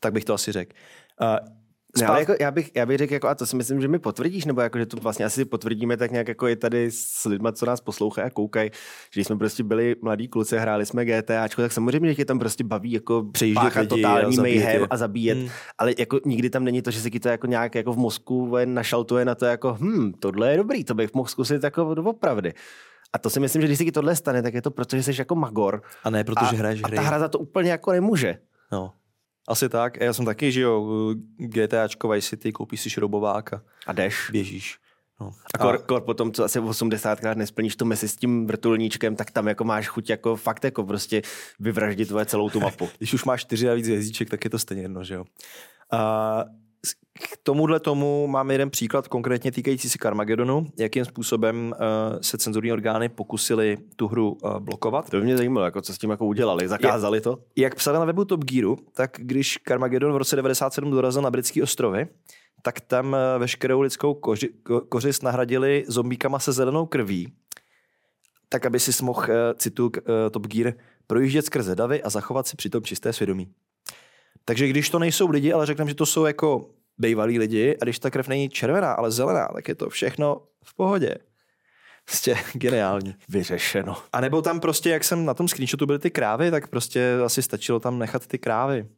Tak 0.00 0.12
bych 0.12 0.24
to 0.24 0.34
asi 0.34 0.52
řekl. 0.52 0.72
Uh, 1.20 1.58
ne, 2.00 2.06
ale 2.06 2.20
jako, 2.20 2.34
já, 2.40 2.50
bych, 2.50 2.70
já 2.74 2.86
bych 2.86 2.98
řekl, 2.98 3.12
jako, 3.12 3.28
a 3.28 3.34
to 3.34 3.46
si 3.46 3.56
myslím, 3.56 3.80
že 3.80 3.88
mi 3.88 3.98
potvrdíš, 3.98 4.44
nebo 4.44 4.60
jako, 4.60 4.78
že 4.78 4.86
to 4.86 4.96
vlastně 4.96 5.24
asi 5.24 5.44
potvrdíme 5.44 5.96
tak 5.96 6.10
nějak 6.10 6.28
jako 6.28 6.46
je 6.46 6.56
tady 6.56 6.90
s 6.90 7.24
lidmi, 7.24 7.48
co 7.52 7.66
nás 7.66 7.80
poslouchají 7.80 8.26
a 8.26 8.30
koukají, 8.30 8.70
že 9.12 9.24
jsme 9.24 9.36
prostě 9.36 9.62
byli 9.62 9.96
mladí 10.02 10.28
kluci, 10.28 10.58
hráli 10.58 10.86
jsme 10.86 11.04
GTAčko, 11.04 11.62
tak 11.62 11.72
samozřejmě, 11.72 12.08
že 12.08 12.14
tě 12.14 12.24
tam 12.24 12.38
prostě 12.38 12.64
baví 12.64 12.92
jako 12.92 13.24
přejíždět 13.32 13.88
totální 13.88 14.36
mayhem 14.36 14.86
a 14.90 14.96
zabíjet, 14.96 15.38
hmm. 15.38 15.48
ale 15.78 15.94
jako 15.98 16.20
nikdy 16.24 16.50
tam 16.50 16.64
není 16.64 16.82
to, 16.82 16.90
že 16.90 17.00
se 17.00 17.10
ti 17.10 17.20
to 17.20 17.28
jako 17.28 17.46
nějak 17.46 17.74
jako 17.74 17.92
v 17.92 17.98
mozku 17.98 18.56
našaltuje 18.64 19.24
na 19.24 19.34
to 19.34 19.44
jako, 19.44 19.76
hm, 19.80 20.12
tohle 20.18 20.50
je 20.50 20.56
dobrý, 20.56 20.84
to 20.84 20.94
bych 20.94 21.14
mohl 21.14 21.28
zkusit 21.28 21.64
jako 21.64 21.86
opravdy. 21.88 22.52
A 23.12 23.18
to 23.18 23.30
si 23.30 23.40
myslím, 23.40 23.62
že 23.62 23.68
když 23.68 23.78
se 23.78 23.84
ti 23.84 23.92
tohle 23.92 24.16
stane, 24.16 24.42
tak 24.42 24.54
je 24.54 24.62
to 24.62 24.70
proto, 24.70 24.96
že 24.96 25.02
jsi 25.02 25.14
jako 25.18 25.34
magor. 25.34 25.82
A 26.04 26.10
ne, 26.10 26.24
protože 26.24 26.56
hraješ 26.56 26.82
hry. 26.82 26.98
A 26.98 27.00
ta 27.00 27.08
hra 27.08 27.18
za 27.18 27.28
to 27.28 27.38
úplně 27.38 27.70
jako 27.70 27.92
nemůže. 27.92 28.38
No. 28.72 28.92
Asi 29.48 29.68
tak. 29.68 30.00
Já 30.00 30.12
jsem 30.12 30.24
taky, 30.24 30.52
že 30.52 30.60
jo, 30.60 31.14
GTAčko 31.36 32.08
Vice 32.08 32.28
City, 32.28 32.52
koupíš 32.52 32.80
si 32.80 32.90
šroubováka. 32.90 33.62
A 33.86 33.92
jdeš. 33.92 34.30
Běžíš. 34.30 34.78
No. 35.20 35.32
A 35.54 35.58
kor, 35.58 35.78
kor 35.78 36.00
potom, 36.00 36.32
co 36.32 36.44
asi 36.44 36.60
80krát 36.60 37.36
nesplníš 37.36 37.76
tu 37.76 37.84
mesi 37.84 38.08
s 38.08 38.16
tím 38.16 38.46
vrtulníčkem, 38.46 39.16
tak 39.16 39.30
tam 39.30 39.48
jako 39.48 39.64
máš 39.64 39.86
chuť 39.88 40.10
jako 40.10 40.36
fakt 40.36 40.64
jako 40.64 40.84
prostě 40.84 41.22
vyvraždit 41.60 42.08
tvoje 42.08 42.26
celou 42.26 42.50
tu 42.50 42.60
mapu. 42.60 42.88
Když 42.98 43.14
už 43.14 43.24
máš 43.24 43.40
čtyři 43.40 43.70
a 43.70 43.74
víc 43.74 43.86
hvězdiček, 43.86 44.30
tak 44.30 44.44
je 44.44 44.50
to 44.50 44.58
stejně 44.58 44.82
jedno, 44.82 45.04
že 45.04 45.14
jo. 45.14 45.24
A 45.92 46.44
k 46.94 47.38
tomuhle 47.42 47.80
tomu 47.80 48.26
mám 48.26 48.50
jeden 48.50 48.70
příklad 48.70 49.08
konkrétně 49.08 49.52
týkající 49.52 49.88
se 49.88 49.98
Carmagedonu, 50.02 50.66
jakým 50.78 51.04
způsobem 51.04 51.74
uh, 51.74 52.18
se 52.20 52.38
cenzurní 52.38 52.72
orgány 52.72 53.08
pokusili 53.08 53.76
tu 53.96 54.08
hru 54.08 54.32
uh, 54.42 54.58
blokovat. 54.58 55.10
To 55.10 55.16
by 55.16 55.22
mě 55.22 55.36
zajímalo, 55.36 55.64
jako 55.64 55.82
co 55.82 55.94
s 55.94 55.98
tím 55.98 56.10
jako 56.10 56.26
udělali, 56.26 56.68
zakázali 56.68 57.20
to? 57.20 57.38
Jak 57.56 57.74
psali 57.74 57.98
na 57.98 58.04
webu 58.04 58.24
Top 58.24 58.44
Gearu, 58.44 58.76
tak 58.92 59.10
když 59.18 59.58
Carmageddon 59.68 60.12
v 60.12 60.16
roce 60.16 60.36
97 60.36 60.90
dorazil 60.90 61.22
na 61.22 61.30
britské 61.30 61.62
ostrovy, 61.62 62.06
tak 62.62 62.80
tam 62.80 63.06
uh, 63.06 63.18
veškerou 63.38 63.80
lidskou 63.80 64.14
koři, 64.14 64.48
ko, 64.48 64.80
kořist 64.80 65.22
nahradili 65.22 65.84
zombíkama 65.88 66.38
se 66.38 66.52
zelenou 66.52 66.86
krví, 66.86 67.32
tak 68.48 68.66
aby 68.66 68.80
si 68.80 69.04
mohl, 69.04 69.20
uh, 69.20 69.26
citu 69.56 69.86
uh, 69.86 69.90
Top 70.30 70.46
Gear, 70.46 70.74
projíždět 71.06 71.46
skrze 71.46 71.74
davy 71.74 72.02
a 72.02 72.10
zachovat 72.10 72.46
si 72.46 72.56
přitom 72.56 72.82
čisté 72.82 73.12
svědomí. 73.12 73.48
Takže 74.44 74.68
když 74.68 74.90
to 74.90 74.98
nejsou 74.98 75.30
lidi, 75.30 75.52
ale 75.52 75.66
řekneme, 75.66 75.88
že 75.88 75.94
to 75.94 76.06
jsou 76.06 76.24
jako 76.24 76.70
bývalí 76.98 77.38
lidi 77.38 77.76
a 77.82 77.84
když 77.84 77.98
ta 77.98 78.10
krev 78.10 78.28
není 78.28 78.48
červená, 78.48 78.92
ale 78.92 79.10
zelená, 79.10 79.48
tak 79.54 79.68
je 79.68 79.74
to 79.74 79.90
všechno 79.90 80.42
v 80.64 80.74
pohodě. 80.74 81.14
Prostě 82.04 82.36
geniální. 82.52 83.14
Vyřešeno. 83.28 83.96
A 84.12 84.20
nebo 84.20 84.42
tam 84.42 84.60
prostě, 84.60 84.90
jak 84.90 85.04
jsem 85.04 85.24
na 85.24 85.34
tom 85.34 85.48
screenshotu 85.48 85.86
byly 85.86 85.98
ty 85.98 86.10
krávy, 86.10 86.50
tak 86.50 86.68
prostě 86.68 87.18
asi 87.24 87.42
stačilo 87.42 87.80
tam 87.80 87.98
nechat 87.98 88.26
ty 88.26 88.38
krávy. 88.38 88.88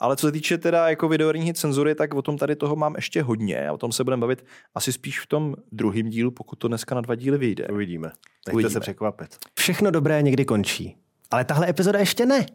Ale 0.00 0.16
co 0.16 0.26
se 0.26 0.32
týče 0.32 0.58
teda 0.58 0.88
jako 0.88 1.08
videoherní 1.08 1.54
cenzury, 1.54 1.94
tak 1.94 2.14
o 2.14 2.22
tom 2.22 2.38
tady 2.38 2.56
toho 2.56 2.76
mám 2.76 2.94
ještě 2.96 3.22
hodně 3.22 3.68
a 3.68 3.72
o 3.72 3.78
tom 3.78 3.92
se 3.92 4.04
budeme 4.04 4.20
bavit 4.20 4.44
asi 4.74 4.92
spíš 4.92 5.20
v 5.20 5.26
tom 5.26 5.54
druhém 5.72 6.08
dílu, 6.08 6.30
pokud 6.30 6.56
to 6.56 6.68
dneska 6.68 6.94
na 6.94 7.00
dva 7.00 7.14
díly 7.14 7.38
vyjde. 7.38 7.68
Uvidíme. 7.68 8.08
Nechte 8.08 8.52
Uvidíme. 8.52 8.70
se 8.70 8.80
překvapit. 8.80 9.38
Všechno 9.58 9.90
dobré 9.90 10.22
někdy 10.22 10.44
končí. 10.44 10.96
Ale 11.30 11.44
tahle 11.44 11.68
epizoda 11.68 11.98
ještě 11.98 12.26
ne. 12.26 12.46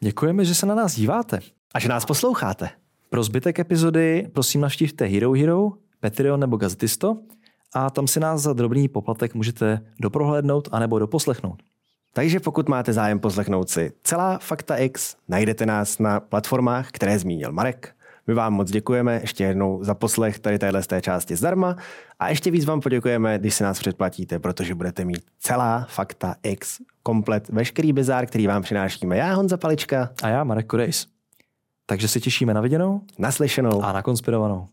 Děkujeme, 0.00 0.44
že 0.44 0.54
se 0.54 0.66
na 0.66 0.74
nás 0.74 0.94
díváte. 0.94 1.40
A 1.74 1.80
že 1.80 1.88
nás 1.88 2.04
posloucháte. 2.04 2.70
Pro 3.10 3.22
zbytek 3.22 3.58
epizody 3.58 4.28
prosím 4.32 4.60
navštívte 4.60 5.04
Hero 5.04 5.32
Hero, 5.32 5.72
Patreon 6.00 6.40
nebo 6.40 6.56
Gazetisto 6.56 7.16
a 7.74 7.90
tam 7.90 8.06
si 8.06 8.20
nás 8.20 8.42
za 8.42 8.52
drobný 8.52 8.88
poplatek 8.88 9.34
můžete 9.34 9.80
doprohlédnout 10.00 10.68
anebo 10.72 10.98
doposlechnout. 10.98 11.62
Takže 12.12 12.40
pokud 12.40 12.68
máte 12.68 12.92
zájem 12.92 13.18
poslechnout 13.18 13.70
si 13.70 13.92
celá 14.02 14.38
Fakta 14.38 14.76
X, 14.76 15.16
najdete 15.28 15.66
nás 15.66 15.98
na 15.98 16.20
platformách, 16.20 16.90
které 16.90 17.18
zmínil 17.18 17.52
Marek. 17.52 17.94
My 18.26 18.34
vám 18.34 18.52
moc 18.52 18.70
děkujeme 18.70 19.20
ještě 19.20 19.44
jednou 19.44 19.84
za 19.84 19.94
poslech 19.94 20.38
tady 20.38 20.58
téhle 20.58 20.82
z 20.82 20.86
té 20.86 21.00
části 21.00 21.36
zdarma 21.36 21.76
a 22.18 22.28
ještě 22.28 22.50
víc 22.50 22.64
vám 22.64 22.80
poděkujeme, 22.80 23.38
když 23.38 23.54
si 23.54 23.62
nás 23.62 23.78
předplatíte, 23.78 24.38
protože 24.38 24.74
budete 24.74 25.04
mít 25.04 25.22
celá 25.38 25.86
Fakta 25.88 26.34
X 26.42 26.78
komplet, 27.02 27.48
veškerý 27.48 27.92
bizár, 27.92 28.26
který 28.26 28.46
vám 28.46 28.62
přinášíme 28.62 29.16
já, 29.16 29.34
Honza 29.34 29.56
Palička. 29.56 30.10
A 30.22 30.28
já, 30.28 30.44
Marek 30.44 30.66
Kodejs. 30.66 31.19
Takže 31.90 32.08
se 32.08 32.20
těšíme 32.20 32.54
na 32.54 32.60
viděnou, 32.60 33.00
naslyšenou 33.18 33.82
a 33.82 33.92
na 33.92 34.02
konspirovanou. 34.02 34.68